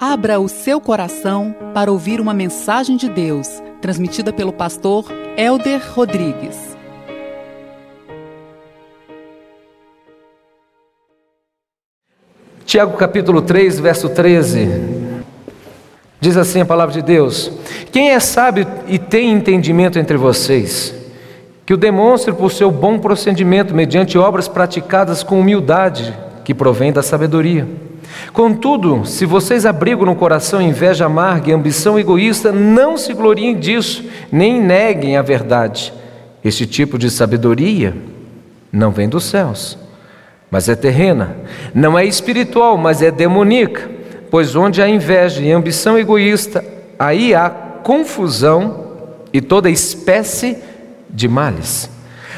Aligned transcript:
Abra 0.00 0.38
o 0.38 0.48
seu 0.48 0.80
coração 0.80 1.52
para 1.74 1.90
ouvir 1.90 2.20
uma 2.20 2.32
mensagem 2.32 2.96
de 2.96 3.08
Deus, 3.08 3.60
transmitida 3.80 4.32
pelo 4.32 4.52
pastor 4.52 5.06
Elder 5.36 5.82
Rodrigues. 5.92 6.56
Tiago 12.64 12.96
capítulo 12.96 13.42
3, 13.42 13.80
verso 13.80 14.08
13. 14.10 14.68
Diz 16.20 16.36
assim 16.36 16.60
a 16.60 16.64
palavra 16.64 16.94
de 16.94 17.02
Deus: 17.02 17.50
Quem 17.90 18.10
é 18.10 18.20
sábio 18.20 18.68
e 18.86 19.00
tem 19.00 19.32
entendimento 19.32 19.98
entre 19.98 20.16
vocês, 20.16 20.94
que 21.66 21.74
o 21.74 21.76
demonstre 21.76 22.32
por 22.32 22.52
seu 22.52 22.70
bom 22.70 23.00
procedimento, 23.00 23.74
mediante 23.74 24.16
obras 24.16 24.46
praticadas 24.46 25.24
com 25.24 25.40
humildade, 25.40 26.16
que 26.48 26.54
provém 26.54 26.90
da 26.90 27.02
sabedoria. 27.02 27.68
Contudo, 28.32 29.04
se 29.04 29.26
vocês 29.26 29.66
abrigam 29.66 30.06
no 30.06 30.16
coração 30.16 30.62
inveja 30.62 31.04
amarga 31.04 31.50
e 31.50 31.52
ambição 31.52 31.98
egoísta, 31.98 32.50
não 32.50 32.96
se 32.96 33.12
gloriem 33.12 33.54
disso, 33.54 34.02
nem 34.32 34.58
neguem 34.58 35.18
a 35.18 35.20
verdade. 35.20 35.92
Este 36.42 36.66
tipo 36.66 36.98
de 36.98 37.10
sabedoria 37.10 37.94
não 38.72 38.90
vem 38.90 39.10
dos 39.10 39.24
céus, 39.24 39.76
mas 40.50 40.70
é 40.70 40.74
terrena, 40.74 41.36
não 41.74 41.98
é 41.98 42.06
espiritual, 42.06 42.78
mas 42.78 43.02
é 43.02 43.10
demoníaca. 43.10 43.86
Pois 44.30 44.56
onde 44.56 44.80
há 44.80 44.88
inveja 44.88 45.42
e 45.42 45.52
ambição 45.52 45.98
egoísta, 45.98 46.64
aí 46.98 47.34
há 47.34 47.50
confusão 47.50 48.86
e 49.34 49.42
toda 49.42 49.68
espécie 49.68 50.56
de 51.10 51.28
males. 51.28 51.90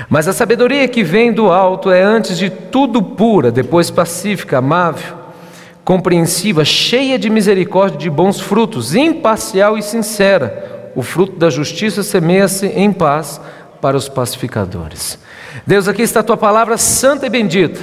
Mas 0.08 0.26
a 0.26 0.32
sabedoria 0.32 0.88
que 0.88 1.02
vem 1.02 1.32
do 1.32 1.50
alto 1.50 1.90
é 1.90 2.02
antes 2.02 2.38
de 2.38 2.50
tudo 2.50 3.02
pura, 3.02 3.50
depois 3.50 3.90
pacífica, 3.90 4.58
amável 4.58 5.20
compreensiva, 5.90 6.64
cheia 6.64 7.18
de 7.18 7.28
misericórdia 7.28 7.96
e 7.96 8.00
de 8.02 8.10
bons 8.10 8.38
frutos, 8.40 8.94
imparcial 8.94 9.76
e 9.76 9.82
sincera. 9.82 10.92
O 10.94 11.02
fruto 11.02 11.36
da 11.36 11.50
justiça 11.50 12.04
semeia-se 12.04 12.66
em 12.66 12.92
paz 12.92 13.40
para 13.80 13.96
os 13.96 14.08
pacificadores. 14.08 15.18
Deus, 15.66 15.88
aqui 15.88 16.02
está 16.02 16.20
a 16.20 16.22
tua 16.22 16.36
palavra 16.36 16.76
santa 16.76 17.26
e 17.26 17.28
bendita. 17.28 17.80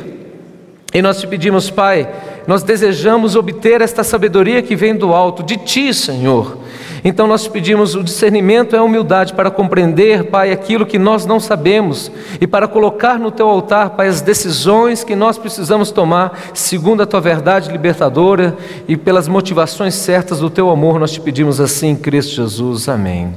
E 0.93 1.01
nós 1.01 1.19
te 1.19 1.27
pedimos, 1.27 1.69
Pai, 1.69 2.09
nós 2.47 2.63
desejamos 2.63 3.35
obter 3.35 3.81
esta 3.81 4.05
sabedoria 4.05 4.61
que 4.61 4.73
vem 4.73 4.95
do 4.95 5.13
alto, 5.13 5.43
de 5.43 5.57
ti, 5.57 5.93
Senhor. 5.93 6.59
Então 7.03 7.27
nós 7.27 7.47
pedimos 7.47 7.95
o 7.95 8.03
discernimento 8.03 8.75
e 8.75 8.77
a 8.77 8.83
humildade 8.83 9.33
para 9.33 9.51
compreender, 9.51 10.25
Pai, 10.25 10.51
aquilo 10.51 10.85
que 10.85 10.97
nós 10.97 11.25
não 11.25 11.39
sabemos 11.39 12.11
e 12.39 12.47
para 12.47 12.67
colocar 12.67 13.19
no 13.19 13.31
teu 13.31 13.47
altar, 13.47 13.91
Pai, 13.91 14.07
as 14.07 14.21
decisões 14.21 15.03
que 15.03 15.15
nós 15.15 15.37
precisamos 15.37 15.91
tomar, 15.91 16.39
segundo 16.53 17.03
a 17.03 17.05
tua 17.05 17.21
verdade 17.21 17.71
libertadora 17.71 18.55
e 18.87 18.97
pelas 18.97 19.27
motivações 19.27 19.93
certas 19.93 20.39
do 20.39 20.49
teu 20.49 20.69
amor, 20.69 20.99
nós 20.99 21.11
te 21.11 21.21
pedimos 21.21 21.59
assim, 21.59 21.89
em 21.89 21.95
Cristo 21.95 22.35
Jesus. 22.35 22.89
Amém. 22.89 23.33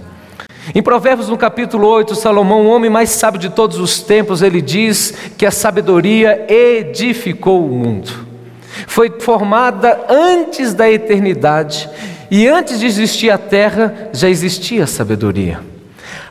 Em 0.75 0.83
Provérbios, 0.83 1.28
no 1.28 1.36
capítulo 1.36 1.88
8, 1.88 2.14
Salomão, 2.14 2.66
o 2.66 2.70
homem 2.70 2.91
mais 2.91 3.11
sábio 3.11 3.41
de 3.41 3.50
todos 3.50 3.78
os 3.78 4.00
tempos, 4.00 4.42
ele 4.42 4.61
diz 4.61 5.14
que 5.36 5.44
a 5.44 5.50
sabedoria 5.50 6.47
edificou 6.48 7.66
o 7.66 7.70
mundo 7.70 8.31
foi 8.86 9.11
formada 9.20 10.06
antes 10.08 10.75
da 10.75 10.91
eternidade 10.91 11.88
e 12.30 12.46
antes 12.46 12.78
de 12.78 12.86
existir 12.86 13.30
a 13.30 13.38
terra 13.38 14.10
já 14.12 14.28
existia 14.28 14.84
a 14.84 14.86
sabedoria. 14.86 15.60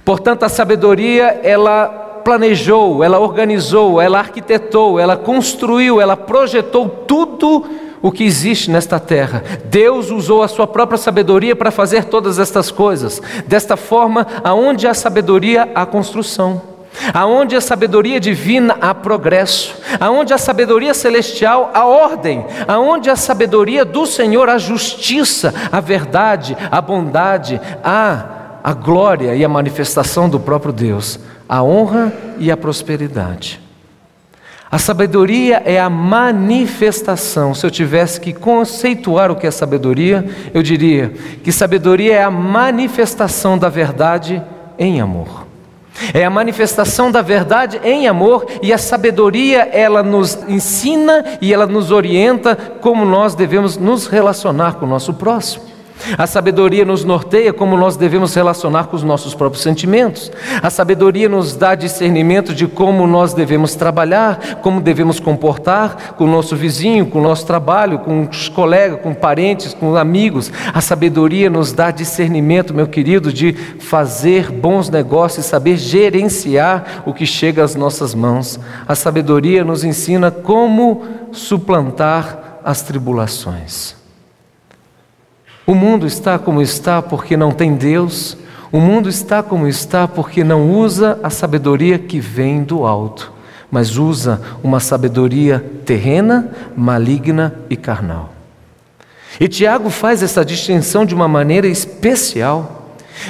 Portanto, 0.06 0.44
a 0.44 0.50
sabedoria 0.50 1.40
ela 1.44 1.88
planejou, 2.24 3.04
ela 3.04 3.20
organizou, 3.20 4.02
ela 4.02 4.20
arquitetou, 4.20 5.00
ela 5.00 5.18
construiu, 5.18 6.00
ela 6.00 6.16
projetou 6.16 6.88
tudo 6.88 7.66
o 8.02 8.12
que 8.12 8.24
existe 8.24 8.72
nesta 8.72 9.00
terra. 9.00 9.44
Deus 9.66 10.10
usou 10.10 10.42
a 10.42 10.48
sua 10.48 10.68
própria 10.68 10.98
sabedoria 10.98 11.56
para 11.56 11.72
fazer 11.72 12.06
todas 12.06 12.40
estas 12.40 12.72
coisas. 12.72 13.22
Desta 13.46 13.76
forma, 13.76 14.26
aonde 14.44 14.88
há 14.88 14.94
sabedoria, 14.94 15.70
há 15.76 15.86
construção. 15.86 16.69
Aonde 17.14 17.56
a 17.56 17.62
sabedoria 17.62 18.20
divina 18.20 18.78
há 18.82 18.94
progresso, 18.94 19.76
aonde 20.00 20.34
a 20.34 20.38
sabedoria 20.38 20.94
celestial 20.94 21.72
há 21.74 21.86
ordem, 21.86 22.46
aonde 22.68 23.10
a 23.10 23.16
sabedoria 23.16 23.86
do 23.86 24.06
Senhor 24.06 24.50
há 24.50 24.58
justiça, 24.58 25.54
a 25.72 25.80
verdade, 25.80 26.58
a 26.72 26.82
bondade, 26.82 27.60
há 27.84 28.40
a 28.64 28.74
glória 28.74 29.36
e 29.36 29.44
a 29.44 29.50
manifestação 29.50 30.30
do 30.30 30.40
próprio 30.40 30.74
Deus, 30.74 31.20
a 31.48 31.64
honra 31.64 32.14
e 32.38 32.52
a 32.52 32.58
prosperidade. 32.58 33.60
A 34.72 34.78
sabedoria 34.78 35.64
é 35.66 35.80
a 35.80 35.90
manifestação. 35.90 37.56
Se 37.56 37.66
eu 37.66 37.72
tivesse 37.72 38.22
que 38.22 38.34
conceituar 38.34 39.32
o 39.32 39.36
que 39.36 39.48
é 39.48 39.52
sabedoria, 39.52 40.24
eu 40.54 40.62
diria 40.62 41.10
que 41.44 41.52
sabedoria 41.52 42.18
é 42.18 42.24
a 42.24 42.30
manifestação 42.30 43.58
da 43.58 43.68
verdade 43.68 44.42
em 44.78 45.02
amor. 45.02 45.49
É 46.14 46.26
a 46.26 46.30
manifestação 46.30 47.12
da 47.12 47.22
verdade 47.22 47.80
em 47.84 48.08
amor 48.08 48.46
e 48.62 48.74
a 48.74 48.78
sabedoria, 48.78 49.70
ela 49.72 50.02
nos 50.02 50.38
ensina 50.48 51.24
e 51.42 51.54
ela 51.54 51.66
nos 51.66 51.92
orienta 51.92 52.56
como 52.56 53.06
nós 53.06 53.36
devemos 53.36 53.78
nos 53.78 54.08
relacionar 54.08 54.76
com 54.76 54.86
o 54.86 54.90
nosso 54.90 55.14
próximo. 55.14 55.69
A 56.18 56.26
sabedoria 56.26 56.86
nos 56.86 57.04
norteia 57.04 57.54
como 57.54 57.78
nós 57.78 57.98
devemos 57.98 58.34
relacionar 58.34 58.88
com 58.88 58.96
os 58.96 59.04
nossos 59.04 59.36
próprios 59.36 59.64
sentimentos. 59.64 60.32
A 60.62 60.70
sabedoria 60.70 61.28
nos 61.28 61.56
dá 61.56 61.76
discernimento 61.76 62.54
de 62.54 62.68
como 62.68 63.06
nós 63.06 63.34
devemos 63.34 63.76
trabalhar, 63.76 64.60
como 64.62 64.82
devemos 64.82 65.20
comportar 65.20 66.14
com 66.14 66.24
o 66.24 66.28
nosso 66.28 66.56
vizinho, 66.56 67.06
com 67.06 67.20
o 67.20 67.24
nosso 67.24 67.46
trabalho, 67.46 68.00
com 68.00 68.28
os 68.30 68.50
colegas, 68.50 69.02
com 69.02 69.14
parentes, 69.14 69.74
com 69.74 69.96
amigos. 69.96 70.52
A 70.74 70.82
sabedoria 70.82 71.50
nos 71.50 71.74
dá 71.74 71.92
discernimento, 71.92 72.74
meu 72.74 72.88
querido, 72.88 73.32
de 73.32 73.54
fazer 73.54 74.52
bons 74.52 74.90
negócios, 74.90 75.46
saber 75.46 75.78
gerenciar 75.78 77.04
o 77.06 77.14
que 77.14 77.26
chega 77.26 77.64
às 77.64 77.76
nossas 77.76 78.16
mãos. 78.16 78.60
A 78.88 78.96
sabedoria 78.96 79.64
nos 79.64 79.84
ensina 79.84 80.32
como 80.32 81.04
suplantar 81.32 82.60
as 82.64 82.82
tribulações. 82.82 83.99
O 85.70 85.76
mundo 85.76 86.08
está 86.08 86.40
como 86.40 86.64
está 86.64 87.00
porque 87.00 87.38
não 87.38 87.52
tem 87.52 87.76
Deus, 87.76 88.36
o 88.72 88.80
mundo 88.80 89.08
está 89.08 89.44
como 89.44 89.68
está 89.68 90.08
porque 90.08 90.44
não 90.44 90.72
usa 90.72 91.20
a 91.22 91.30
sabedoria 91.30 92.00
que 92.00 92.20
vem 92.20 92.64
do 92.64 92.88
alto, 92.88 93.32
mas 93.70 93.96
usa 93.96 94.42
uma 94.64 94.80
sabedoria 94.80 95.64
terrena, 95.86 96.50
maligna 96.76 97.54
e 97.70 97.76
carnal. 97.76 98.34
E 99.40 99.48
Tiago 99.48 99.92
faz 99.92 100.24
essa 100.24 100.44
distinção 100.44 101.06
de 101.06 101.14
uma 101.14 101.28
maneira 101.28 101.68
especial. 101.68 102.79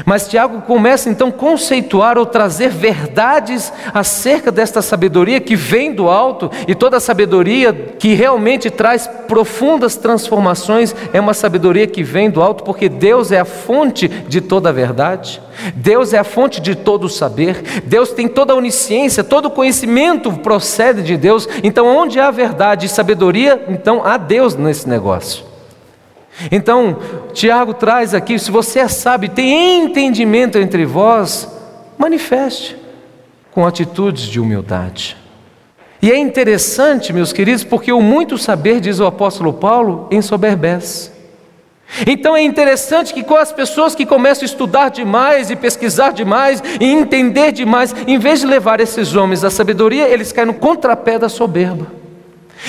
Mas 0.06 0.28
Tiago 0.28 0.62
começa 0.62 1.10
então 1.10 1.30
a 1.30 1.32
conceituar 1.32 2.18
ou 2.18 2.26
trazer 2.26 2.70
verdades 2.70 3.72
acerca 3.94 4.52
desta 4.52 4.82
sabedoria 4.82 5.40
que 5.40 5.56
vem 5.56 5.94
do 5.94 6.10
alto, 6.10 6.50
e 6.68 6.76
toda 6.76 7.00
sabedoria 7.00 7.74
que 7.74 8.14
realmente 8.14 8.70
traz 8.70 9.08
profundas 9.28 9.96
transformações 9.96 10.96
é 11.14 11.20
uma 11.20 11.34
sabedoria 11.34 11.88
que 11.88 12.04
vem 12.04 12.30
do 12.30 12.42
alto, 12.42 12.64
porque 12.64 12.90
Deus 12.90 13.32
é 13.32 13.40
a 13.40 13.46
fonte 13.46 14.08
de 14.08 14.42
toda 14.42 14.70
a 14.70 14.74
verdade, 14.74 15.42
Deus 15.76 16.14
é 16.14 16.20
a 16.20 16.24
fonte 16.24 16.62
de 16.62 16.76
todo 16.76 17.06
o 17.06 17.10
saber, 17.10 17.82
Deus 17.86 18.12
tem 18.12 18.28
toda 18.28 18.54
a 18.54 18.56
onisciência, 18.56 19.24
todo 19.24 19.48
o 19.48 19.52
conhecimento 19.52 20.32
procede 20.34 21.02
de 21.04 21.18
Deus, 21.18 21.48
então 21.64 21.86
onde 21.86 22.20
há 22.20 22.32
verdade 22.32 22.86
e 22.86 22.90
sabedoria, 22.90 23.66
então 23.70 24.06
há 24.06 24.18
Deus 24.18 24.56
nesse 24.56 24.88
negócio. 24.88 25.49
Então, 26.52 26.98
Tiago 27.34 27.74
traz 27.74 28.14
aqui: 28.14 28.38
se 28.40 28.52
você 28.52 28.80
é 28.80 28.88
sábio, 28.88 29.30
tem 29.30 29.84
entendimento 29.84 30.58
entre 30.58 30.86
vós, 30.86 31.48
manifeste 31.98 32.78
com 33.52 33.66
atitudes 33.66 34.24
de 34.24 34.40
humildade. 34.40 35.18
E 36.02 36.12
é 36.12 36.18
interessante, 36.18 37.12
meus 37.12 37.34
queridos, 37.34 37.64
porque 37.64 37.92
o 37.92 38.02
muito 38.02 38.38
saber, 38.38 38.80
diz 38.80 39.00
o 39.00 39.06
apóstolo 39.06 39.52
Paulo, 39.52 40.08
ensoberbece. 40.10 41.12
Então 42.06 42.38
é 42.38 42.44
interessante 42.44 43.14
que 43.14 43.24
com 43.24 43.35
as 43.35 43.52
pessoas 43.52 43.96
que 43.96 44.06
começam 44.06 44.44
a 44.44 44.46
estudar 44.46 44.90
demais 44.90 45.50
e 45.50 45.56
pesquisar 45.56 46.12
demais 46.12 46.64
e 46.80 46.85
entender 46.85 47.52
demais, 47.52 47.94
em 48.08 48.18
vez 48.18 48.42
de 48.42 48.46
levar 48.46 48.80
esses 48.80 49.16
homens 49.16 49.44
à 49.44 49.50
sabedoria, 49.50 50.08
eles 50.08 50.32
caem 50.32 50.47
no 50.47 50.53
contrapé 50.53 51.18
da 51.18 51.28
soberba. 51.28 51.98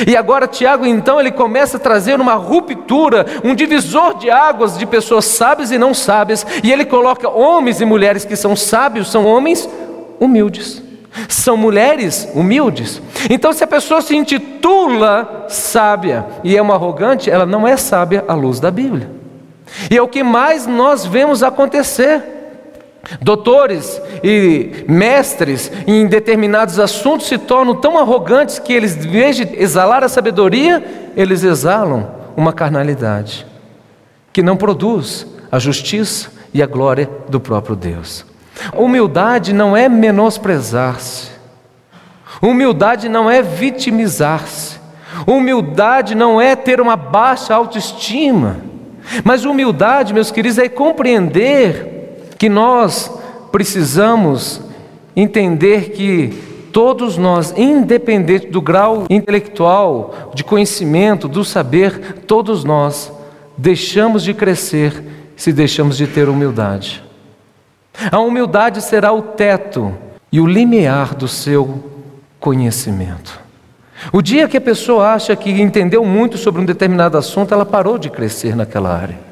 E 0.07 0.17
agora 0.17 0.47
Tiago 0.47 0.87
então 0.87 1.19
ele 1.19 1.33
começa 1.33 1.77
a 1.77 1.81
trazer 1.81 2.21
uma 2.21 2.35
ruptura, 2.35 3.27
um 3.45 3.55
divisor 3.55 4.15
de 4.15 4.31
águas 4.31 4.79
de 4.79 4.87
pessoas 4.87 5.25
sábias 5.25 5.71
e 5.71 5.79
não 5.79 5.93
sábias, 5.93 6.47
e 6.63 6.73
ele 6.73 6.85
coloca 6.85 7.29
homens 7.29 7.81
e 7.81 7.85
mulheres 7.85 8.25
que 8.25 8.37
são 8.37 8.55
sábios, 8.55 9.11
são 9.11 9.27
homens 9.27 9.69
humildes. 10.19 10.83
São 11.29 11.57
mulheres 11.57 12.29
humildes. 12.35 13.03
Então, 13.29 13.53
se 13.53 13.65
a 13.65 13.67
pessoa 13.67 14.01
se 14.01 14.17
intitula 14.17 15.47
sábia 15.49 16.25
e 16.45 16.57
é 16.57 16.63
uma 16.63 16.75
arrogante, 16.75 17.29
ela 17.29 17.45
não 17.45 17.67
é 17.67 17.77
sábia 17.77 18.25
à 18.29 18.35
luz 18.35 18.61
da 18.61 18.71
Bíblia. 18.71 19.11
E 19.91 19.97
é 19.97 20.03
o 20.03 20.09
que 20.09 20.23
mais 20.23 20.67
nós 20.67 21.05
vemos 21.05 21.43
acontecer. 21.43 22.40
Doutores 23.21 24.01
e 24.23 24.85
mestres 24.89 25.71
em 25.87 26.07
determinados 26.07 26.79
assuntos 26.79 27.27
se 27.27 27.39
tornam 27.39 27.75
tão 27.75 27.99
arrogantes 27.99 28.59
que 28.59 28.73
eles, 28.73 28.97
em 28.97 29.11
vez 29.11 29.37
de 29.37 29.49
exalar 29.61 30.05
a 30.05 30.09
sabedoria, 30.09 31.13
eles 31.17 31.43
exalam 31.43 32.11
uma 32.37 32.53
carnalidade. 32.53 33.47
que 34.33 34.43
não 34.45 34.57
produz 34.57 35.27
a 35.51 35.59
justiça 35.59 36.31
e 36.55 36.63
a 36.63 36.67
glória 36.67 37.11
do 37.29 37.41
próprio 37.41 37.75
Deus. 37.75 38.25
Humildade 38.73 39.53
não 39.53 39.77
é 39.77 39.89
menosprezar-se. 39.89 41.31
Humildade 42.41 43.09
não 43.09 43.29
é 43.29 43.43
vitimizar-se. 43.43 44.79
Humildade 45.27 46.15
não 46.15 46.41
é 46.41 46.55
ter 46.55 46.81
uma 46.81 46.95
baixa 46.95 47.55
autoestima. 47.55 48.59
Mas 49.25 49.45
humildade, 49.45 50.15
meus 50.15 50.31
queridos, 50.31 50.59
é 50.59 50.69
compreender 50.69 51.90
que 52.41 52.49
nós 52.49 53.13
precisamos 53.53 54.63
entender 55.15 55.91
que 55.91 56.31
todos 56.73 57.19
nós, 57.19 57.53
independente 57.55 58.47
do 58.47 58.63
grau 58.63 59.05
intelectual, 59.11 60.33
de 60.33 60.43
conhecimento, 60.43 61.29
do 61.29 61.45
saber, 61.45 62.23
todos 62.27 62.65
nós 62.65 63.13
deixamos 63.59 64.23
de 64.23 64.33
crescer 64.33 65.05
se 65.37 65.53
deixamos 65.53 65.99
de 65.99 66.07
ter 66.07 66.31
humildade. 66.31 67.05
A 68.11 68.19
humildade 68.21 68.81
será 68.81 69.13
o 69.13 69.21
teto 69.21 69.95
e 70.33 70.41
o 70.41 70.47
limiar 70.47 71.15
do 71.15 71.29
seu 71.29 71.85
conhecimento. 72.39 73.39
O 74.11 74.23
dia 74.23 74.49
que 74.49 74.57
a 74.57 74.63
pessoa 74.63 75.13
acha 75.13 75.37
que 75.37 75.51
entendeu 75.51 76.07
muito 76.07 76.39
sobre 76.39 76.63
um 76.63 76.65
determinado 76.65 77.19
assunto, 77.19 77.53
ela 77.53 77.67
parou 77.67 77.99
de 77.99 78.09
crescer 78.09 78.57
naquela 78.57 78.97
área. 78.97 79.30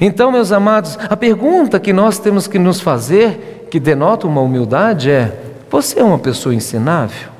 Então, 0.00 0.30
meus 0.30 0.52
amados, 0.52 0.98
a 1.08 1.16
pergunta 1.16 1.80
que 1.80 1.92
nós 1.92 2.18
temos 2.18 2.46
que 2.46 2.58
nos 2.58 2.80
fazer, 2.80 3.66
que 3.70 3.80
denota 3.80 4.26
uma 4.26 4.40
humildade, 4.40 5.10
é: 5.10 5.38
você 5.70 6.00
é 6.00 6.04
uma 6.04 6.18
pessoa 6.18 6.54
ensinável? 6.54 7.30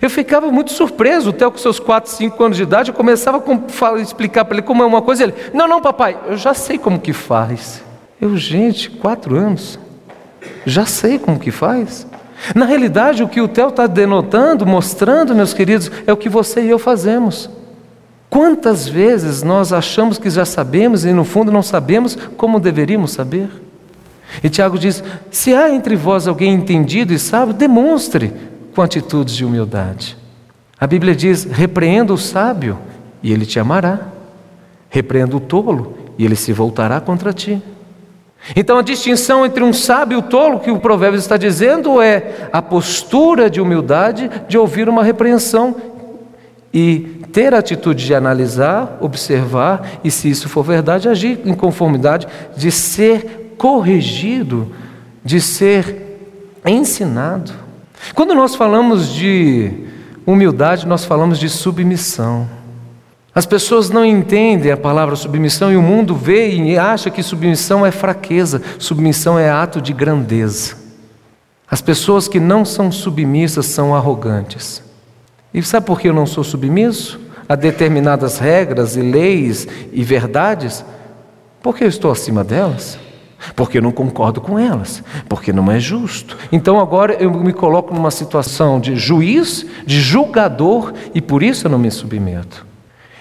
Eu 0.00 0.10
ficava 0.10 0.50
muito 0.50 0.72
surpreso, 0.72 1.30
até 1.30 1.48
com 1.48 1.56
seus 1.56 1.80
4, 1.80 2.10
5 2.10 2.44
anos 2.44 2.56
de 2.56 2.62
idade, 2.62 2.90
eu 2.90 2.94
começava 2.94 3.42
a 3.42 4.00
explicar 4.00 4.44
para 4.44 4.56
ele 4.56 4.66
como 4.66 4.82
é 4.82 4.86
uma 4.86 5.00
coisa, 5.00 5.24
ele, 5.24 5.34
não, 5.54 5.66
não, 5.66 5.80
papai, 5.80 6.16
eu 6.26 6.36
já 6.36 6.52
sei 6.52 6.78
como 6.78 7.00
que 7.00 7.12
faz. 7.12 7.82
Eu, 8.20 8.36
gente, 8.36 8.90
4 8.90 9.36
anos, 9.36 9.78
já 10.66 10.84
sei 10.84 11.18
como 11.18 11.38
que 11.38 11.50
faz. 11.50 12.06
Na 12.54 12.64
realidade, 12.64 13.22
o 13.22 13.28
que 13.28 13.40
o 13.40 13.48
Theo 13.48 13.68
está 13.68 13.86
denotando, 13.86 14.66
mostrando, 14.66 15.34
meus 15.34 15.52
queridos, 15.52 15.90
é 16.06 16.12
o 16.12 16.16
que 16.16 16.28
você 16.28 16.60
e 16.60 16.70
eu 16.70 16.78
fazemos. 16.78 17.50
Quantas 18.38 18.86
vezes 18.86 19.42
nós 19.42 19.72
achamos 19.72 20.16
que 20.16 20.30
já 20.30 20.44
sabemos 20.44 21.04
e 21.04 21.12
no 21.12 21.24
fundo 21.24 21.50
não 21.50 21.60
sabemos 21.60 22.16
como 22.36 22.60
deveríamos 22.60 23.10
saber? 23.10 23.50
E 24.44 24.48
Tiago 24.48 24.78
diz: 24.78 25.02
se 25.28 25.52
há 25.52 25.68
entre 25.74 25.96
vós 25.96 26.28
alguém 26.28 26.54
entendido 26.54 27.12
e 27.12 27.18
sábio, 27.18 27.52
demonstre 27.52 28.32
com 28.76 28.80
atitudes 28.80 29.34
de 29.34 29.44
humildade. 29.44 30.16
A 30.78 30.86
Bíblia 30.86 31.16
diz: 31.16 31.42
repreenda 31.42 32.12
o 32.12 32.16
sábio 32.16 32.78
e 33.24 33.32
ele 33.32 33.44
te 33.44 33.58
amará, 33.58 34.02
repreenda 34.88 35.36
o 35.36 35.40
tolo 35.40 35.98
e 36.16 36.24
ele 36.24 36.36
se 36.36 36.52
voltará 36.52 37.00
contra 37.00 37.32
ti. 37.32 37.60
Então 38.54 38.78
a 38.78 38.82
distinção 38.82 39.44
entre 39.44 39.64
um 39.64 39.72
sábio 39.72 40.14
e 40.14 40.18
o 40.20 40.22
tolo 40.22 40.60
que 40.60 40.70
o 40.70 40.78
provérbio 40.78 41.18
está 41.18 41.36
dizendo 41.36 42.00
é 42.00 42.48
a 42.52 42.62
postura 42.62 43.50
de 43.50 43.60
humildade 43.60 44.30
de 44.46 44.56
ouvir 44.56 44.88
uma 44.88 45.02
repreensão 45.02 45.74
e 46.72 47.17
ter 47.32 47.54
a 47.54 47.58
atitude 47.58 48.04
de 48.04 48.14
analisar, 48.14 48.98
observar 49.00 50.00
e, 50.02 50.10
se 50.10 50.28
isso 50.28 50.48
for 50.48 50.62
verdade, 50.62 51.08
agir 51.08 51.40
em 51.44 51.54
conformidade, 51.54 52.26
de 52.56 52.70
ser 52.70 53.54
corrigido, 53.56 54.72
de 55.24 55.40
ser 55.40 56.18
ensinado. 56.64 57.52
Quando 58.14 58.34
nós 58.34 58.54
falamos 58.54 59.12
de 59.12 59.72
humildade, 60.26 60.86
nós 60.86 61.04
falamos 61.04 61.38
de 61.38 61.48
submissão. 61.48 62.48
As 63.34 63.46
pessoas 63.46 63.88
não 63.90 64.04
entendem 64.04 64.72
a 64.72 64.76
palavra 64.76 65.14
submissão 65.14 65.72
e 65.72 65.76
o 65.76 65.82
mundo 65.82 66.14
vê 66.14 66.50
e 66.50 66.76
acha 66.76 67.10
que 67.10 67.22
submissão 67.22 67.86
é 67.86 67.90
fraqueza, 67.90 68.62
submissão 68.78 69.38
é 69.38 69.48
ato 69.48 69.80
de 69.80 69.92
grandeza. 69.92 70.76
As 71.70 71.80
pessoas 71.80 72.26
que 72.26 72.40
não 72.40 72.64
são 72.64 72.90
submissas 72.90 73.66
são 73.66 73.94
arrogantes. 73.94 74.82
E 75.58 75.62
sabe 75.64 75.86
por 75.86 76.00
que 76.00 76.08
eu 76.08 76.14
não 76.14 76.24
sou 76.24 76.44
submisso 76.44 77.18
a 77.48 77.56
determinadas 77.56 78.38
regras 78.38 78.94
e 78.96 79.02
leis 79.02 79.66
e 79.92 80.04
verdades? 80.04 80.84
Porque 81.60 81.82
eu 81.82 81.88
estou 81.88 82.12
acima 82.12 82.44
delas 82.44 82.96
porque 83.54 83.78
eu 83.78 83.82
não 83.82 83.92
concordo 83.92 84.40
com 84.40 84.58
elas, 84.58 85.02
porque 85.28 85.52
não 85.52 85.70
é 85.70 85.78
justo. 85.78 86.36
Então 86.50 86.78
agora 86.78 87.14
eu 87.14 87.32
me 87.32 87.52
coloco 87.52 87.92
numa 87.92 88.10
situação 88.10 88.80
de 88.80 88.94
juiz, 88.96 89.66
de 89.84 90.00
julgador, 90.00 90.92
e 91.14 91.20
por 91.20 91.42
isso 91.42 91.66
eu 91.66 91.70
não 91.70 91.78
me 91.78 91.90
submeto. 91.90 92.66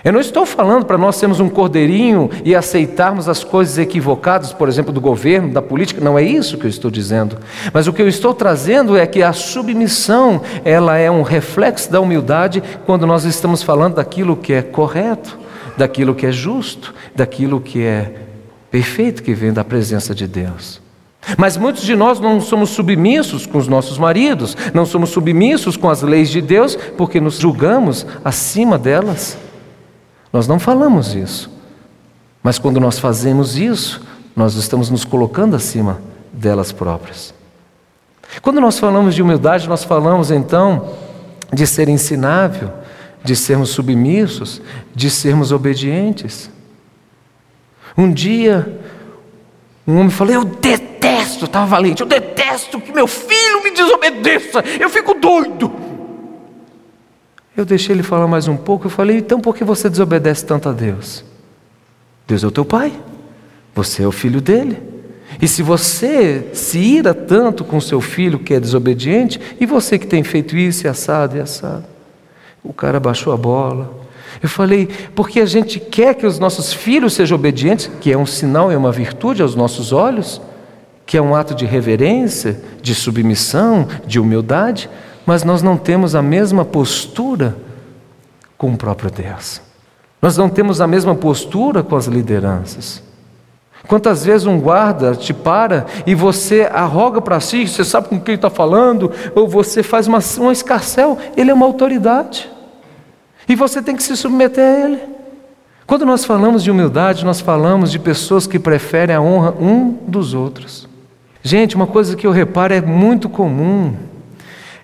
Eu 0.03 0.13
não 0.13 0.19
estou 0.19 0.45
falando 0.45 0.85
para 0.85 0.97
nós 0.97 1.15
sermos 1.15 1.39
um 1.39 1.49
cordeirinho 1.49 2.29
e 2.45 2.55
aceitarmos 2.55 3.27
as 3.27 3.43
coisas 3.43 3.77
equivocadas, 3.77 4.53
por 4.53 4.69
exemplo, 4.69 4.93
do 4.93 5.01
governo, 5.01 5.51
da 5.51 5.61
política, 5.61 5.99
não 5.99 6.17
é 6.17 6.23
isso 6.23 6.57
que 6.57 6.65
eu 6.65 6.69
estou 6.69 6.91
dizendo. 6.91 7.37
Mas 7.73 7.87
o 7.87 7.93
que 7.93 8.01
eu 8.01 8.07
estou 8.07 8.33
trazendo 8.33 8.95
é 8.95 9.07
que 9.07 9.23
a 9.23 9.33
submissão, 9.33 10.41
ela 10.63 10.97
é 10.97 11.09
um 11.09 11.23
reflexo 11.23 11.91
da 11.91 11.99
humildade 11.99 12.61
quando 12.85 13.07
nós 13.07 13.25
estamos 13.25 13.63
falando 13.63 13.95
daquilo 13.95 14.37
que 14.37 14.53
é 14.53 14.61
correto, 14.61 15.37
daquilo 15.75 16.13
que 16.13 16.25
é 16.25 16.31
justo, 16.31 16.93
daquilo 17.15 17.59
que 17.59 17.83
é 17.83 18.13
perfeito 18.69 19.23
que 19.23 19.33
vem 19.33 19.51
da 19.51 19.63
presença 19.63 20.13
de 20.13 20.27
Deus. 20.27 20.79
Mas 21.37 21.57
muitos 21.57 21.83
de 21.83 21.95
nós 21.95 22.19
não 22.19 22.39
somos 22.39 22.69
submissos 22.69 23.45
com 23.45 23.57
os 23.57 23.67
nossos 23.67 23.97
maridos, 23.97 24.55
não 24.73 24.85
somos 24.85 25.09
submissos 25.09 25.75
com 25.75 25.89
as 25.89 26.01
leis 26.01 26.29
de 26.29 26.41
Deus, 26.41 26.77
porque 26.97 27.19
nos 27.19 27.37
julgamos 27.37 28.05
acima 28.23 28.77
delas. 28.77 29.37
Nós 30.37 30.47
não 30.47 30.59
falamos 30.59 31.15
isso. 31.15 31.49
Mas 32.43 32.59
quando 32.59 32.79
nós 32.79 32.99
fazemos 32.99 33.57
isso, 33.57 34.03
nós 34.35 34.53
estamos 34.53 34.87
nos 34.91 35.03
colocando 35.03 35.55
acima 35.55 35.99
delas 36.31 36.71
próprias. 36.71 37.33
Quando 38.43 38.61
nós 38.61 38.77
falamos 38.77 39.15
de 39.15 39.23
humildade, 39.23 39.67
nós 39.67 39.83
falamos 39.83 40.29
então 40.29 40.93
de 41.51 41.65
ser 41.65 41.89
ensinável, 41.89 42.71
de 43.23 43.35
sermos 43.35 43.71
submissos, 43.71 44.61
de 44.93 45.09
sermos 45.09 45.51
obedientes. 45.51 46.51
Um 47.97 48.13
dia, 48.13 48.79
um 49.87 49.97
homem 49.97 50.11
falou: 50.11 50.35
Eu 50.35 50.45
detesto, 50.45 51.45
estava 51.45 51.65
valente, 51.65 52.01
eu 52.03 52.07
detesto 52.07 52.79
que 52.79 52.91
meu 52.91 53.07
filho 53.07 53.63
me 53.63 53.71
desobedeça, 53.71 54.63
eu 54.79 54.87
fico 54.87 55.15
doido. 55.15 55.86
Eu 57.57 57.65
deixei 57.65 57.95
ele 57.95 58.03
falar 58.03 58.27
mais 58.27 58.47
um 58.47 58.55
pouco, 58.55 58.85
eu 58.85 58.91
falei: 58.91 59.17
Então 59.17 59.41
por 59.41 59.55
que 59.55 59.63
você 59.63 59.89
desobedece 59.89 60.45
tanto 60.45 60.69
a 60.69 60.71
Deus? 60.71 61.25
Deus 62.27 62.43
é 62.43 62.47
o 62.47 62.51
teu 62.51 62.63
pai, 62.63 62.93
você 63.73 64.03
é 64.03 64.07
o 64.07 64.11
filho 64.11 64.39
dele. 64.39 64.77
E 65.41 65.47
se 65.47 65.63
você 65.63 66.49
se 66.53 66.77
ira 66.77 67.15
tanto 67.15 67.63
com 67.63 67.81
seu 67.81 67.99
filho 67.99 68.37
que 68.37 68.53
é 68.53 68.59
desobediente, 68.59 69.41
e 69.59 69.65
você 69.65 69.97
que 69.97 70.05
tem 70.05 70.23
feito 70.23 70.55
isso 70.55 70.85
e 70.85 70.87
assado 70.87 71.35
e 71.35 71.39
assado? 71.39 71.85
O 72.63 72.71
cara 72.71 72.99
baixou 72.99 73.33
a 73.33 73.37
bola, 73.37 73.91
eu 74.41 74.47
falei, 74.47 74.87
porque 75.15 75.39
a 75.39 75.45
gente 75.45 75.79
quer 75.79 76.13
que 76.13 76.25
os 76.25 76.37
nossos 76.37 76.71
filhos 76.71 77.13
sejam 77.13 77.35
obedientes, 77.35 77.89
que 77.99 78.11
é 78.11 78.17
um 78.17 78.25
sinal, 78.25 78.71
é 78.71 78.77
uma 78.77 78.91
virtude 78.91 79.41
aos 79.41 79.55
nossos 79.55 79.91
olhos, 79.91 80.39
que 81.05 81.17
é 81.17 81.21
um 81.21 81.35
ato 81.35 81.55
de 81.55 81.65
reverência, 81.65 82.61
de 82.81 82.93
submissão, 82.93 83.87
de 84.05 84.19
humildade, 84.19 84.89
mas 85.27 85.43
nós 85.43 85.61
não 85.61 85.75
temos 85.75 86.15
a 86.15 86.21
mesma 86.21 86.63
postura 86.63 87.57
com 88.57 88.71
o 88.71 88.77
próprio 88.77 89.11
Deus. 89.11 89.61
Nós 90.21 90.37
não 90.37 90.49
temos 90.49 90.79
a 90.79 90.87
mesma 90.87 91.13
postura 91.13 91.83
com 91.83 91.97
as 91.97 92.05
lideranças. 92.05 93.03
Quantas 93.87 94.23
vezes 94.23 94.47
um 94.47 94.57
guarda 94.59 95.15
te 95.15 95.33
para 95.33 95.85
e 96.05 96.15
você 96.15 96.69
arroga 96.73 97.21
para 97.21 97.41
si, 97.41 97.67
você 97.67 97.83
sabe 97.83 98.07
com 98.07 98.19
quem 98.19 98.35
está 98.35 98.49
falando, 98.49 99.11
ou 99.35 99.49
você 99.49 99.83
faz 99.83 100.07
uma, 100.07 100.19
um 100.39 100.51
escarcel, 100.51 101.17
ele 101.35 101.51
é 101.51 101.53
uma 101.53 101.65
autoridade. 101.65 102.49
E 103.49 103.55
você 103.55 103.81
tem 103.81 103.97
que 103.97 104.03
se 104.03 104.15
submeter 104.15 104.63
a 104.63 104.79
Ele. 104.79 104.99
Quando 105.85 106.05
nós 106.05 106.23
falamos 106.23 106.63
de 106.63 106.71
humildade, 106.71 107.25
nós 107.25 107.41
falamos 107.41 107.91
de 107.91 107.99
pessoas 107.99 108.47
que 108.47 108.59
preferem 108.59 109.15
a 109.15 109.21
honra 109.21 109.51
um 109.51 109.97
dos 110.07 110.33
outros. 110.33 110.87
Gente, 111.43 111.75
uma 111.75 111.87
coisa 111.87 112.15
que 112.15 112.25
eu 112.25 112.31
reparo 112.31 112.73
é 112.73 112.81
muito 112.81 113.29
comum. 113.29 113.93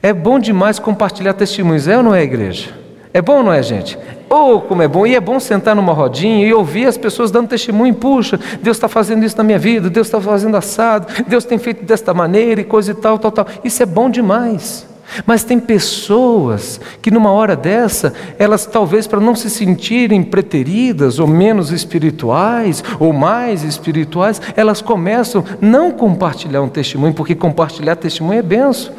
É 0.03 0.11
bom 0.11 0.37
demais 0.37 0.79
compartilhar 0.79 1.31
testemunhos, 1.31 1.87
é 1.87 1.95
ou 1.95 2.03
não 2.03 2.13
é, 2.13 2.21
igreja? 2.23 2.71
É 3.13 3.21
bom 3.21 3.37
ou 3.37 3.43
não 3.43 3.53
é, 3.53 3.63
gente? 3.63 3.97
Oh, 4.29 4.59
como 4.59 4.81
é 4.81 4.87
bom! 4.87 5.07
E 5.07 5.15
é 5.15 5.19
bom 5.21 5.39
sentar 5.39 5.73
numa 5.73 5.93
rodinha 5.93 6.45
e 6.45 6.53
ouvir 6.53 6.87
as 6.87 6.97
pessoas 6.97 7.31
dando 7.31 7.47
testemunho. 7.47 7.93
Puxa, 7.93 8.37
Deus 8.61 8.75
está 8.75 8.89
fazendo 8.89 9.23
isso 9.23 9.37
na 9.37 9.45
minha 9.45 9.57
vida, 9.57 9.89
Deus 9.89 10.07
está 10.07 10.19
fazendo 10.19 10.57
assado, 10.57 11.07
Deus 11.25 11.45
tem 11.45 11.57
feito 11.57 11.85
desta 11.85 12.13
maneira 12.13 12.59
e 12.59 12.65
coisa 12.65 12.91
e 12.91 12.95
tal, 12.95 13.17
tal, 13.17 13.31
tal. 13.31 13.47
Isso 13.63 13.81
é 13.81 13.85
bom 13.85 14.09
demais. 14.09 14.85
Mas 15.25 15.45
tem 15.45 15.57
pessoas 15.57 16.81
que 17.01 17.09
numa 17.09 17.31
hora 17.31 17.55
dessa, 17.55 18.13
elas 18.37 18.65
talvez 18.65 19.07
para 19.07 19.21
não 19.21 19.35
se 19.35 19.49
sentirem 19.49 20.21
preteridas 20.21 21.17
ou 21.17 21.27
menos 21.27 21.71
espirituais 21.71 22.83
ou 22.99 23.13
mais 23.13 23.63
espirituais, 23.63 24.41
elas 24.57 24.81
começam 24.81 25.45
não 25.61 25.91
compartilhar 25.91 26.61
um 26.61 26.67
testemunho, 26.67 27.13
porque 27.13 27.35
compartilhar 27.35 27.95
testemunho 27.95 28.39
é 28.39 28.41
benção. 28.41 28.91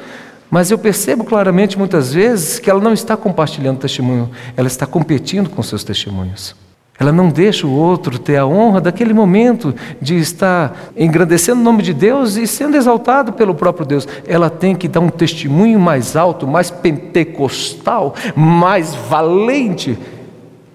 Mas 0.55 0.71
eu 0.71 0.79
percebo 0.79 1.25
claramente 1.25 1.77
muitas 1.77 2.15
vezes 2.15 2.61
que 2.61 2.71
ela 2.71 2.81
não 2.81 2.93
está 2.93 3.17
compartilhando 3.17 3.81
testemunho, 3.81 4.31
ela 4.57 4.69
está 4.69 4.87
competindo 4.87 5.51
com 5.51 5.61
seus 5.65 5.83
testemunhos. 5.83 6.55
Ela 6.97 7.11
não 7.11 7.29
deixa 7.29 7.67
o 7.67 7.73
outro 7.73 8.21
ter 8.21 8.37
a 8.37 8.47
honra 8.47 8.81
daquele 8.81 9.13
momento 9.13 9.75
de 10.01 10.15
estar 10.17 10.93
engrandecendo 10.97 11.61
o 11.61 11.65
nome 11.65 11.83
de 11.83 11.93
Deus 11.93 12.37
e 12.37 12.47
sendo 12.47 12.77
exaltado 12.77 13.33
pelo 13.33 13.53
próprio 13.53 13.85
Deus. 13.85 14.07
Ela 14.29 14.49
tem 14.49 14.77
que 14.77 14.87
dar 14.87 15.01
um 15.01 15.09
testemunho 15.09 15.81
mais 15.81 16.15
alto, 16.15 16.47
mais 16.47 16.71
pentecostal, 16.71 18.15
mais 18.37 18.95
valente. 18.95 19.99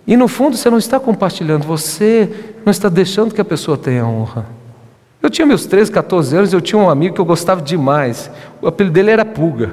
E 0.05 0.17
no 0.17 0.27
fundo 0.27 0.57
você 0.57 0.69
não 0.69 0.77
está 0.77 0.99
compartilhando, 0.99 1.63
você 1.63 2.29
não 2.65 2.71
está 2.71 2.89
deixando 2.89 3.33
que 3.33 3.39
a 3.39 3.45
pessoa 3.45 3.77
tenha 3.77 4.05
honra. 4.05 4.58
Eu 5.21 5.29
tinha 5.29 5.45
meus 5.45 5.65
13, 5.65 5.91
14 5.91 6.35
anos, 6.35 6.53
eu 6.53 6.61
tinha 6.61 6.79
um 6.79 6.89
amigo 6.89 7.15
que 7.15 7.21
eu 7.21 7.25
gostava 7.25 7.61
demais. 7.61 8.31
O 8.61 8.67
apelido 8.67 8.93
dele 8.93 9.11
era 9.11 9.25
Pulga. 9.25 9.69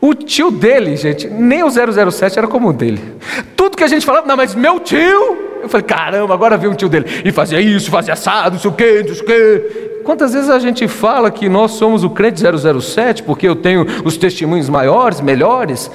O 0.00 0.14
tio 0.14 0.50
dele, 0.50 0.96
gente, 0.96 1.26
nem 1.26 1.64
o 1.64 1.70
007 1.70 2.38
era 2.38 2.46
como 2.46 2.68
o 2.68 2.72
dele. 2.72 3.16
Tudo 3.56 3.76
que 3.76 3.82
a 3.82 3.88
gente 3.88 4.06
falava, 4.06 4.26
não, 4.26 4.36
mas 4.36 4.54
meu 4.54 4.78
tio. 4.78 5.44
Eu 5.60 5.68
falei, 5.68 5.84
caramba, 5.84 6.34
agora 6.34 6.56
veio 6.56 6.72
um 6.72 6.76
tio 6.76 6.88
dele. 6.88 7.06
E 7.24 7.32
fazia 7.32 7.60
isso, 7.60 7.90
fazia 7.90 8.12
assado, 8.12 8.52
não 8.54 8.60
sei 8.60 8.70
o 8.70 8.74
quê, 8.74 9.04
não 9.06 9.14
sei 9.14 9.22
o 9.22 9.26
quê. 9.26 10.00
Quantas 10.04 10.34
vezes 10.34 10.50
a 10.50 10.58
gente 10.58 10.86
fala 10.86 11.30
que 11.30 11.48
nós 11.48 11.72
somos 11.72 12.04
o 12.04 12.10
crente 12.10 12.40
007 12.40 13.22
porque 13.22 13.48
eu 13.48 13.56
tenho 13.56 13.84
os 14.04 14.16
testemunhos 14.16 14.68
maiores, 14.68 15.20
melhores? 15.20 15.90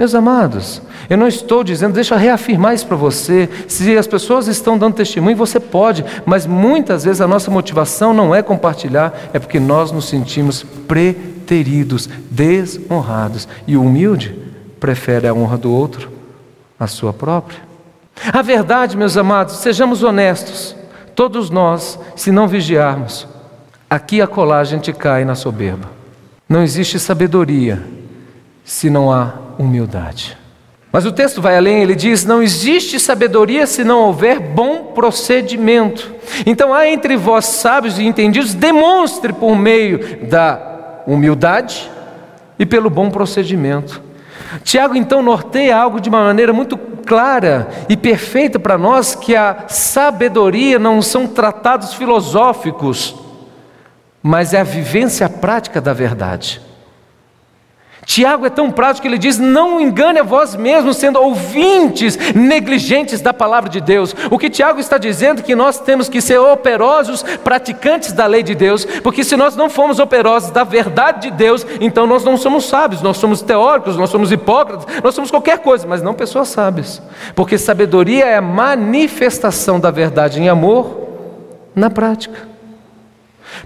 Meus 0.00 0.14
amados, 0.14 0.80
eu 1.10 1.18
não 1.18 1.28
estou 1.28 1.62
dizendo, 1.62 1.92
deixa 1.92 2.14
eu 2.14 2.18
reafirmar 2.18 2.72
isso 2.72 2.86
para 2.86 2.96
você. 2.96 3.50
Se 3.68 3.98
as 3.98 4.06
pessoas 4.06 4.46
estão 4.46 4.78
dando 4.78 4.94
testemunho, 4.94 5.36
você 5.36 5.60
pode, 5.60 6.02
mas 6.24 6.46
muitas 6.46 7.04
vezes 7.04 7.20
a 7.20 7.28
nossa 7.28 7.50
motivação 7.50 8.14
não 8.14 8.34
é 8.34 8.42
compartilhar, 8.42 9.12
é 9.34 9.38
porque 9.38 9.60
nós 9.60 9.92
nos 9.92 10.08
sentimos 10.08 10.62
preteridos, 10.88 12.08
desonrados. 12.30 13.46
E 13.66 13.76
o 13.76 13.82
humilde 13.82 14.34
prefere 14.80 15.28
a 15.28 15.34
honra 15.34 15.58
do 15.58 15.70
outro 15.70 16.10
à 16.78 16.86
sua 16.86 17.12
própria. 17.12 17.58
A 18.32 18.40
verdade, 18.40 18.96
meus 18.96 19.18
amados, 19.18 19.56
sejamos 19.56 20.02
honestos, 20.02 20.74
todos 21.14 21.50
nós, 21.50 21.98
se 22.16 22.32
não 22.32 22.48
vigiarmos, 22.48 23.28
aqui 23.90 24.16
e 24.16 24.22
acolá 24.22 24.60
a 24.60 24.64
gente 24.64 24.94
cai 24.94 25.26
na 25.26 25.34
soberba. 25.34 25.90
Não 26.48 26.62
existe 26.62 26.98
sabedoria 26.98 27.99
se 28.70 28.88
não 28.88 29.10
há 29.10 29.32
humildade. 29.58 30.38
Mas 30.92 31.04
o 31.04 31.10
texto 31.10 31.42
vai 31.42 31.56
além, 31.56 31.82
ele 31.82 31.96
diz: 31.96 32.24
não 32.24 32.40
existe 32.40 33.00
sabedoria 33.00 33.66
se 33.66 33.82
não 33.82 34.02
houver 34.02 34.38
bom 34.38 34.92
procedimento. 34.94 36.14
Então 36.46 36.72
há 36.72 36.86
entre 36.86 37.16
vós 37.16 37.46
sábios 37.46 37.98
e 37.98 38.04
entendidos, 38.04 38.54
demonstre 38.54 39.32
por 39.32 39.56
meio 39.56 40.24
da 40.24 41.00
humildade 41.04 41.90
e 42.60 42.64
pelo 42.64 42.88
bom 42.88 43.10
procedimento. 43.10 44.00
Tiago 44.62 44.94
então 44.94 45.20
norteia 45.20 45.76
algo 45.76 46.00
de 46.00 46.08
uma 46.08 46.22
maneira 46.22 46.52
muito 46.52 46.78
clara 46.78 47.68
e 47.88 47.96
perfeita 47.96 48.60
para 48.60 48.78
nós 48.78 49.16
que 49.16 49.34
a 49.34 49.64
sabedoria 49.66 50.78
não 50.78 51.02
são 51.02 51.26
tratados 51.26 51.94
filosóficos, 51.94 53.16
mas 54.22 54.54
é 54.54 54.60
a 54.60 54.64
vivência 54.64 55.28
prática 55.28 55.80
da 55.80 55.92
verdade. 55.92 56.69
Tiago 58.04 58.46
é 58.46 58.50
tão 58.50 58.70
prático 58.70 59.02
que 59.02 59.08
ele 59.08 59.18
diz: 59.18 59.38
Não 59.38 59.80
engane 59.80 60.18
a 60.18 60.22
vós 60.22 60.56
mesmos, 60.56 60.96
sendo 60.96 61.20
ouvintes 61.20 62.18
negligentes 62.34 63.20
da 63.20 63.32
palavra 63.32 63.68
de 63.68 63.80
Deus. 63.80 64.14
O 64.30 64.38
que 64.38 64.50
Tiago 64.50 64.80
está 64.80 64.98
dizendo 64.98 65.40
é 65.40 65.42
que 65.42 65.54
nós 65.54 65.78
temos 65.78 66.08
que 66.08 66.20
ser 66.20 66.38
operosos, 66.38 67.22
praticantes 67.44 68.12
da 68.12 68.26
lei 68.26 68.42
de 68.42 68.54
Deus, 68.54 68.84
porque 69.02 69.22
se 69.22 69.36
nós 69.36 69.54
não 69.54 69.68
formos 69.68 69.98
operosos 69.98 70.50
da 70.50 70.64
verdade 70.64 71.30
de 71.30 71.36
Deus, 71.36 71.66
então 71.80 72.06
nós 72.06 72.24
não 72.24 72.36
somos 72.36 72.64
sábios, 72.66 73.02
nós 73.02 73.18
somos 73.18 73.42
teóricos, 73.42 73.96
nós 73.96 74.10
somos 74.10 74.32
hipócritas, 74.32 74.86
nós 75.02 75.14
somos 75.14 75.30
qualquer 75.30 75.58
coisa, 75.58 75.86
mas 75.86 76.02
não 76.02 76.14
pessoas 76.14 76.48
sábias. 76.48 77.02
Porque 77.34 77.58
sabedoria 77.58 78.24
é 78.24 78.36
a 78.36 78.42
manifestação 78.42 79.78
da 79.78 79.90
verdade 79.90 80.40
em 80.40 80.48
amor 80.48 81.08
na 81.74 81.90
prática. 81.90 82.50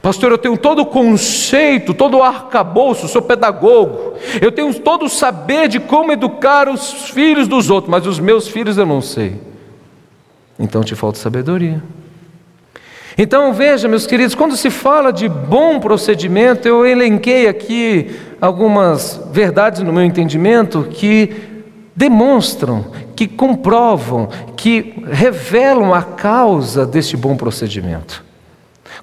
Pastor, 0.00 0.32
eu 0.32 0.38
tenho 0.38 0.56
todo 0.56 0.80
o 0.80 0.86
conceito, 0.86 1.94
todo 1.94 2.18
o 2.18 2.22
arcabouço, 2.22 3.08
sou 3.08 3.22
pedagogo. 3.22 4.14
Eu 4.40 4.50
tenho 4.52 4.72
todo 4.74 5.06
o 5.06 5.08
saber 5.08 5.68
de 5.68 5.80
como 5.80 6.12
educar 6.12 6.68
os 6.68 7.10
filhos 7.10 7.48
dos 7.48 7.70
outros, 7.70 7.90
mas 7.90 8.06
os 8.06 8.18
meus 8.18 8.48
filhos 8.48 8.76
eu 8.78 8.86
não 8.86 9.00
sei. 9.00 9.40
Então 10.58 10.82
te 10.82 10.94
falta 10.94 11.18
sabedoria. 11.18 11.82
Então 13.16 13.52
veja, 13.52 13.86
meus 13.86 14.06
queridos, 14.06 14.34
quando 14.34 14.56
se 14.56 14.70
fala 14.70 15.12
de 15.12 15.28
bom 15.28 15.78
procedimento, 15.78 16.66
eu 16.66 16.84
elenquei 16.84 17.46
aqui 17.46 18.10
algumas 18.40 19.20
verdades 19.30 19.82
no 19.82 19.92
meu 19.92 20.02
entendimento 20.02 20.88
que 20.90 21.32
demonstram, 21.94 22.86
que 23.14 23.28
comprovam, 23.28 24.28
que 24.56 25.04
revelam 25.10 25.94
a 25.94 26.02
causa 26.02 26.84
deste 26.84 27.16
bom 27.16 27.36
procedimento. 27.36 28.24